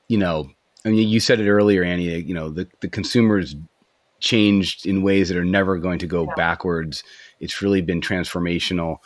you 0.08 0.18
know, 0.18 0.50
I 0.86 0.90
mean, 0.90 1.10
you 1.10 1.20
said 1.20 1.40
it 1.40 1.50
earlier, 1.50 1.84
Annie, 1.84 2.20
you 2.20 2.34
know, 2.34 2.50
the, 2.50 2.68
the 2.80 2.88
consumers 2.88 3.56
changed 4.20 4.86
in 4.86 5.02
ways 5.02 5.30
that 5.30 5.38
are 5.38 5.46
never 5.46 5.78
going 5.78 6.00
to 6.00 6.08
go 6.08 6.24
yeah. 6.24 6.34
backwards. 6.36 7.04
It's 7.40 7.62
really 7.62 7.82
been 7.82 8.02
transformational. 8.02 8.98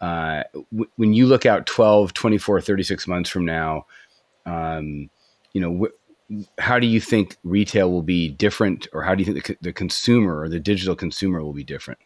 Uh, 0.00 0.42
w- 0.72 0.90
when 0.96 1.12
you 1.14 1.26
look 1.26 1.46
out 1.46 1.66
12, 1.66 2.12
24, 2.12 2.60
36 2.60 3.06
months 3.06 3.30
from 3.30 3.44
now, 3.44 3.86
um, 4.44 5.08
you 5.52 5.60
know, 5.60 5.86
wh- 5.86 6.60
how 6.60 6.78
do 6.78 6.86
you 6.86 7.00
think 7.00 7.36
retail 7.44 7.90
will 7.90 8.02
be 8.02 8.28
different 8.28 8.88
or 8.92 9.02
how 9.02 9.14
do 9.14 9.22
you 9.22 9.32
think 9.32 9.46
the, 9.46 9.56
the 9.60 9.72
consumer 9.72 10.40
or 10.40 10.48
the 10.48 10.60
digital 10.60 10.96
consumer 10.96 11.42
will 11.42 11.52
be 11.52 11.64
different? 11.64 12.00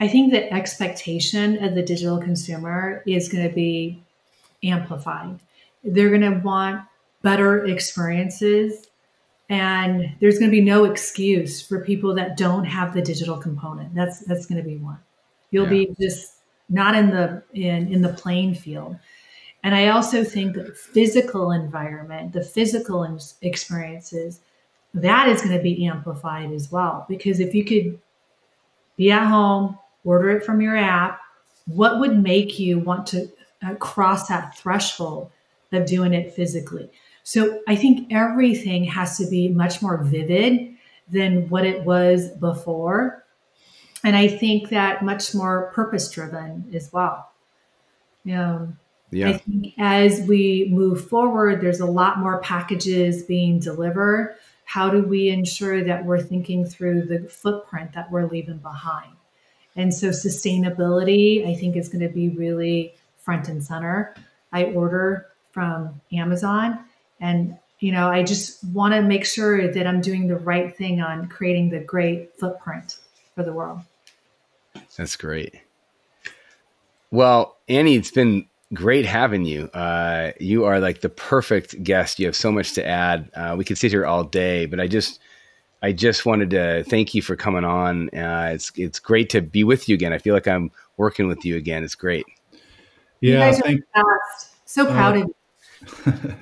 I 0.00 0.08
think 0.08 0.32
the 0.32 0.52
expectation 0.52 1.62
of 1.64 1.74
the 1.74 1.82
digital 1.82 2.18
consumer 2.18 3.02
is 3.06 3.28
going 3.28 3.48
to 3.48 3.54
be 3.54 4.02
amplified. 4.62 5.38
They're 5.82 6.10
going 6.10 6.20
to 6.20 6.40
want 6.40 6.82
better 7.22 7.64
experiences 7.64 8.86
and 9.48 10.14
there's 10.20 10.38
going 10.38 10.50
to 10.50 10.56
be 10.56 10.62
no 10.62 10.84
excuse 10.84 11.60
for 11.60 11.80
people 11.80 12.14
that 12.14 12.36
don't 12.36 12.64
have 12.64 12.94
the 12.94 13.02
digital 13.02 13.36
component 13.36 13.94
that's 13.94 14.20
that's 14.20 14.46
going 14.46 14.62
to 14.62 14.66
be 14.66 14.76
one 14.76 14.98
you'll 15.50 15.64
yeah. 15.64 15.86
be 15.86 15.96
just 16.00 16.33
not 16.68 16.94
in 16.94 17.10
the 17.10 17.42
in 17.52 17.92
in 17.92 18.02
the 18.02 18.12
playing 18.12 18.54
field. 18.54 18.96
And 19.62 19.74
i 19.74 19.88
also 19.88 20.24
think 20.24 20.54
that 20.56 20.76
physical 20.76 21.52
environment 21.52 22.32
the 22.32 22.42
physical 22.42 23.18
experiences 23.42 24.40
that 24.92 25.28
is 25.28 25.42
going 25.42 25.56
to 25.56 25.62
be 25.62 25.86
amplified 25.86 26.52
as 26.52 26.70
well. 26.70 27.04
Because 27.08 27.40
if 27.40 27.54
you 27.54 27.64
could 27.64 27.98
be 28.96 29.10
at 29.10 29.26
home 29.26 29.78
order 30.04 30.30
it 30.30 30.44
from 30.44 30.60
your 30.60 30.76
app 30.76 31.20
what 31.66 31.98
would 31.98 32.22
make 32.22 32.58
you 32.58 32.78
want 32.78 33.06
to 33.08 33.30
uh, 33.66 33.74
cross 33.76 34.28
that 34.28 34.56
threshold 34.58 35.30
of 35.72 35.86
doing 35.86 36.12
it 36.12 36.34
physically? 36.34 36.90
So 37.22 37.62
I 37.66 37.74
think 37.74 38.12
everything 38.12 38.84
has 38.84 39.16
to 39.18 39.26
be 39.28 39.48
much 39.48 39.80
more 39.80 39.96
vivid 40.04 40.74
than 41.10 41.48
what 41.48 41.64
it 41.64 41.84
was 41.84 42.28
before. 42.28 43.23
And 44.04 44.14
I 44.14 44.28
think 44.28 44.68
that 44.68 45.02
much 45.02 45.34
more 45.34 45.72
purpose 45.74 46.10
driven 46.10 46.70
as 46.74 46.92
well. 46.92 47.32
Um, 48.30 48.78
yeah. 49.10 49.30
I 49.30 49.38
think 49.38 49.74
as 49.78 50.20
we 50.28 50.68
move 50.70 51.08
forward, 51.08 51.60
there's 51.60 51.80
a 51.80 51.86
lot 51.86 52.18
more 52.18 52.40
packages 52.40 53.22
being 53.22 53.58
delivered. 53.60 54.36
How 54.66 54.90
do 54.90 55.02
we 55.02 55.28
ensure 55.28 55.82
that 55.84 56.04
we're 56.04 56.20
thinking 56.20 56.66
through 56.66 57.06
the 57.06 57.28
footprint 57.28 57.92
that 57.94 58.10
we're 58.10 58.26
leaving 58.26 58.58
behind? 58.58 59.12
And 59.76 59.92
so 59.92 60.08
sustainability, 60.08 61.46
I 61.46 61.54
think, 61.54 61.76
is 61.76 61.88
going 61.88 62.06
to 62.06 62.12
be 62.12 62.28
really 62.28 62.94
front 63.18 63.48
and 63.48 63.64
center. 63.64 64.14
I 64.52 64.64
order 64.64 65.28
from 65.52 66.00
Amazon 66.12 66.84
and, 67.20 67.56
you 67.80 67.92
know, 67.92 68.08
I 68.08 68.22
just 68.22 68.62
want 68.64 68.94
to 68.94 69.02
make 69.02 69.24
sure 69.24 69.72
that 69.72 69.86
I'm 69.86 70.00
doing 70.00 70.28
the 70.28 70.36
right 70.36 70.76
thing 70.76 71.00
on 71.00 71.28
creating 71.28 71.70
the 71.70 71.80
great 71.80 72.36
footprint 72.38 72.98
for 73.34 73.42
the 73.42 73.52
world. 73.52 73.80
That's 74.96 75.16
great. 75.16 75.54
Well, 77.10 77.56
Annie, 77.68 77.96
it's 77.96 78.10
been 78.10 78.46
great 78.72 79.06
having 79.06 79.44
you. 79.44 79.66
Uh, 79.68 80.32
you 80.40 80.64
are 80.64 80.80
like 80.80 81.00
the 81.00 81.08
perfect 81.08 81.82
guest. 81.82 82.18
You 82.18 82.26
have 82.26 82.36
so 82.36 82.50
much 82.50 82.72
to 82.74 82.86
add. 82.86 83.30
Uh, 83.34 83.54
we 83.56 83.64
could 83.64 83.78
sit 83.78 83.92
here 83.92 84.06
all 84.06 84.24
day, 84.24 84.66
but 84.66 84.80
I 84.80 84.88
just, 84.88 85.20
I 85.82 85.92
just 85.92 86.26
wanted 86.26 86.50
to 86.50 86.84
thank 86.84 87.14
you 87.14 87.22
for 87.22 87.36
coming 87.36 87.64
on. 87.64 88.08
Uh, 88.10 88.50
it's 88.54 88.72
it's 88.76 88.98
great 88.98 89.30
to 89.30 89.42
be 89.42 89.64
with 89.64 89.88
you 89.88 89.94
again. 89.94 90.12
I 90.12 90.18
feel 90.18 90.34
like 90.34 90.48
I'm 90.48 90.70
working 90.96 91.28
with 91.28 91.44
you 91.44 91.56
again. 91.56 91.84
It's 91.84 91.94
great. 91.94 92.24
Yeah, 93.20 93.52
thank, 93.52 93.82
so 94.64 94.86
proud 94.86 95.16
uh, 95.16 95.20
of 95.20 95.26
you. 95.26 95.34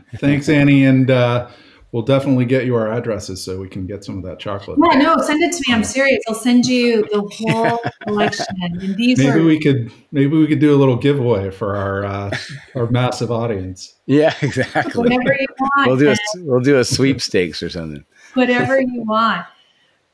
Thanks, 0.16 0.48
Annie. 0.48 0.84
And 0.84 1.10
uh, 1.10 1.48
we'll 1.92 2.02
definitely 2.02 2.44
get 2.46 2.64
you 2.64 2.74
our 2.74 2.90
addresses 2.90 3.44
so 3.44 3.60
we 3.60 3.68
can 3.68 3.86
get 3.86 4.04
some 4.04 4.16
of 4.18 4.24
that 4.24 4.38
chocolate. 4.38 4.78
Yeah, 4.82 4.98
no, 4.98 5.16
send 5.18 5.42
it 5.42 5.52
to 5.52 5.62
me. 5.68 5.74
I'm 5.74 5.84
serious. 5.84 6.22
I'll 6.26 6.34
send 6.34 6.66
you 6.66 7.02
the 7.12 7.20
whole 7.20 7.78
collection. 8.02 8.46
And 8.62 8.96
these 8.96 9.18
maybe 9.18 9.38
are- 9.38 9.42
we 9.44 9.60
could 9.60 9.92
maybe 10.10 10.36
we 10.36 10.46
could 10.46 10.58
do 10.60 10.74
a 10.74 10.78
little 10.78 10.96
giveaway 10.96 11.50
for 11.50 11.76
our 11.76 12.04
uh, 12.04 12.36
our 12.74 12.90
massive 12.90 13.30
audience. 13.30 13.94
Yeah, 14.06 14.34
exactly. 14.42 15.00
Whatever 15.02 15.36
you 15.38 15.46
want. 15.60 15.86
We'll 15.88 15.96
do 15.98 16.10
a 16.10 16.16
we'll 16.36 16.60
do 16.60 16.78
a 16.78 16.84
sweepstakes 16.84 17.62
or 17.62 17.68
something. 17.70 18.04
Whatever 18.34 18.80
you 18.80 19.02
want. 19.02 19.46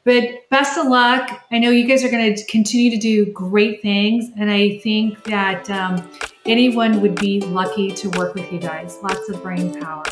But 0.05 0.49
best 0.49 0.79
of 0.79 0.87
luck. 0.87 1.45
I 1.53 1.59
know 1.59 1.69
you 1.71 1.87
guys 1.87 2.03
are 2.03 2.09
going 2.11 2.35
to 2.35 2.45
continue 2.47 2.91
to 2.91 2.97
do 2.97 3.31
great 3.33 3.83
things. 3.83 4.31
And 4.39 4.51
I 4.51 4.79
think 4.79 5.23
that 5.25 5.69
um, 5.69 6.09
anyone 6.47 7.03
would 7.03 7.17
be 7.21 7.41
lucky 7.43 7.91
to 7.91 8.09
work 8.11 8.35
with 8.35 8.51
you 8.51 8.59
guys. 8.59 8.97
Lots 9.03 9.29
of 9.29 9.43
brain 9.43 9.79
power. 9.79 10.05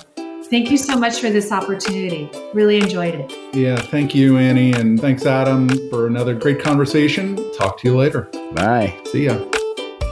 Thank 0.48 0.70
you 0.70 0.76
so 0.76 0.96
much 0.96 1.20
for 1.20 1.30
this 1.30 1.50
opportunity. 1.50 2.30
Really 2.54 2.76
enjoyed 2.78 3.14
it. 3.14 3.54
Yeah, 3.54 3.76
thank 3.76 4.14
you, 4.14 4.38
Annie. 4.38 4.72
And 4.72 5.00
thanks, 5.00 5.26
Adam, 5.26 5.68
for 5.90 6.06
another 6.06 6.34
great 6.34 6.60
conversation. 6.60 7.36
Talk 7.54 7.78
to 7.80 7.88
you 7.88 7.96
later. 7.96 8.22
Bye. 8.54 8.96
See 9.06 9.26
ya. 9.26 9.44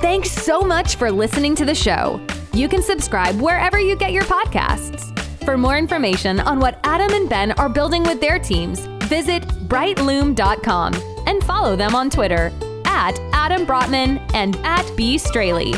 Thanks 0.01 0.31
so 0.31 0.61
much 0.61 0.97
for 0.97 1.11
listening 1.11 1.55
to 1.57 1.65
the 1.65 1.75
show. 1.75 2.21
You 2.53 2.69
can 2.69 2.83
subscribe 2.83 3.41
wherever 3.41 3.79
you 3.79 3.97
get 3.97 4.13
your 4.13 4.25
podcasts. 4.25 5.11
For 5.45 5.57
more 5.57 5.79
information 5.79 6.41
on 6.41 6.59
what 6.59 6.81
Adam 6.85 7.13
and 7.13 7.29
Ben 7.29 7.53
are 7.53 7.69
building 7.69 8.03
with 8.03 8.21
their 8.21 8.39
teams, 8.39 8.81
visit 9.05 9.43
brightloom.com 9.69 10.95
and 11.27 11.45
follow 11.45 11.77
them 11.77 11.95
on 11.95 12.11
Twitter 12.11 12.53
at 12.85 13.19
Adam 13.33 13.67
Brotman 13.67 14.19
and 14.35 14.57
at 14.65 14.91
B. 14.97 15.19
Straley. 15.19 15.75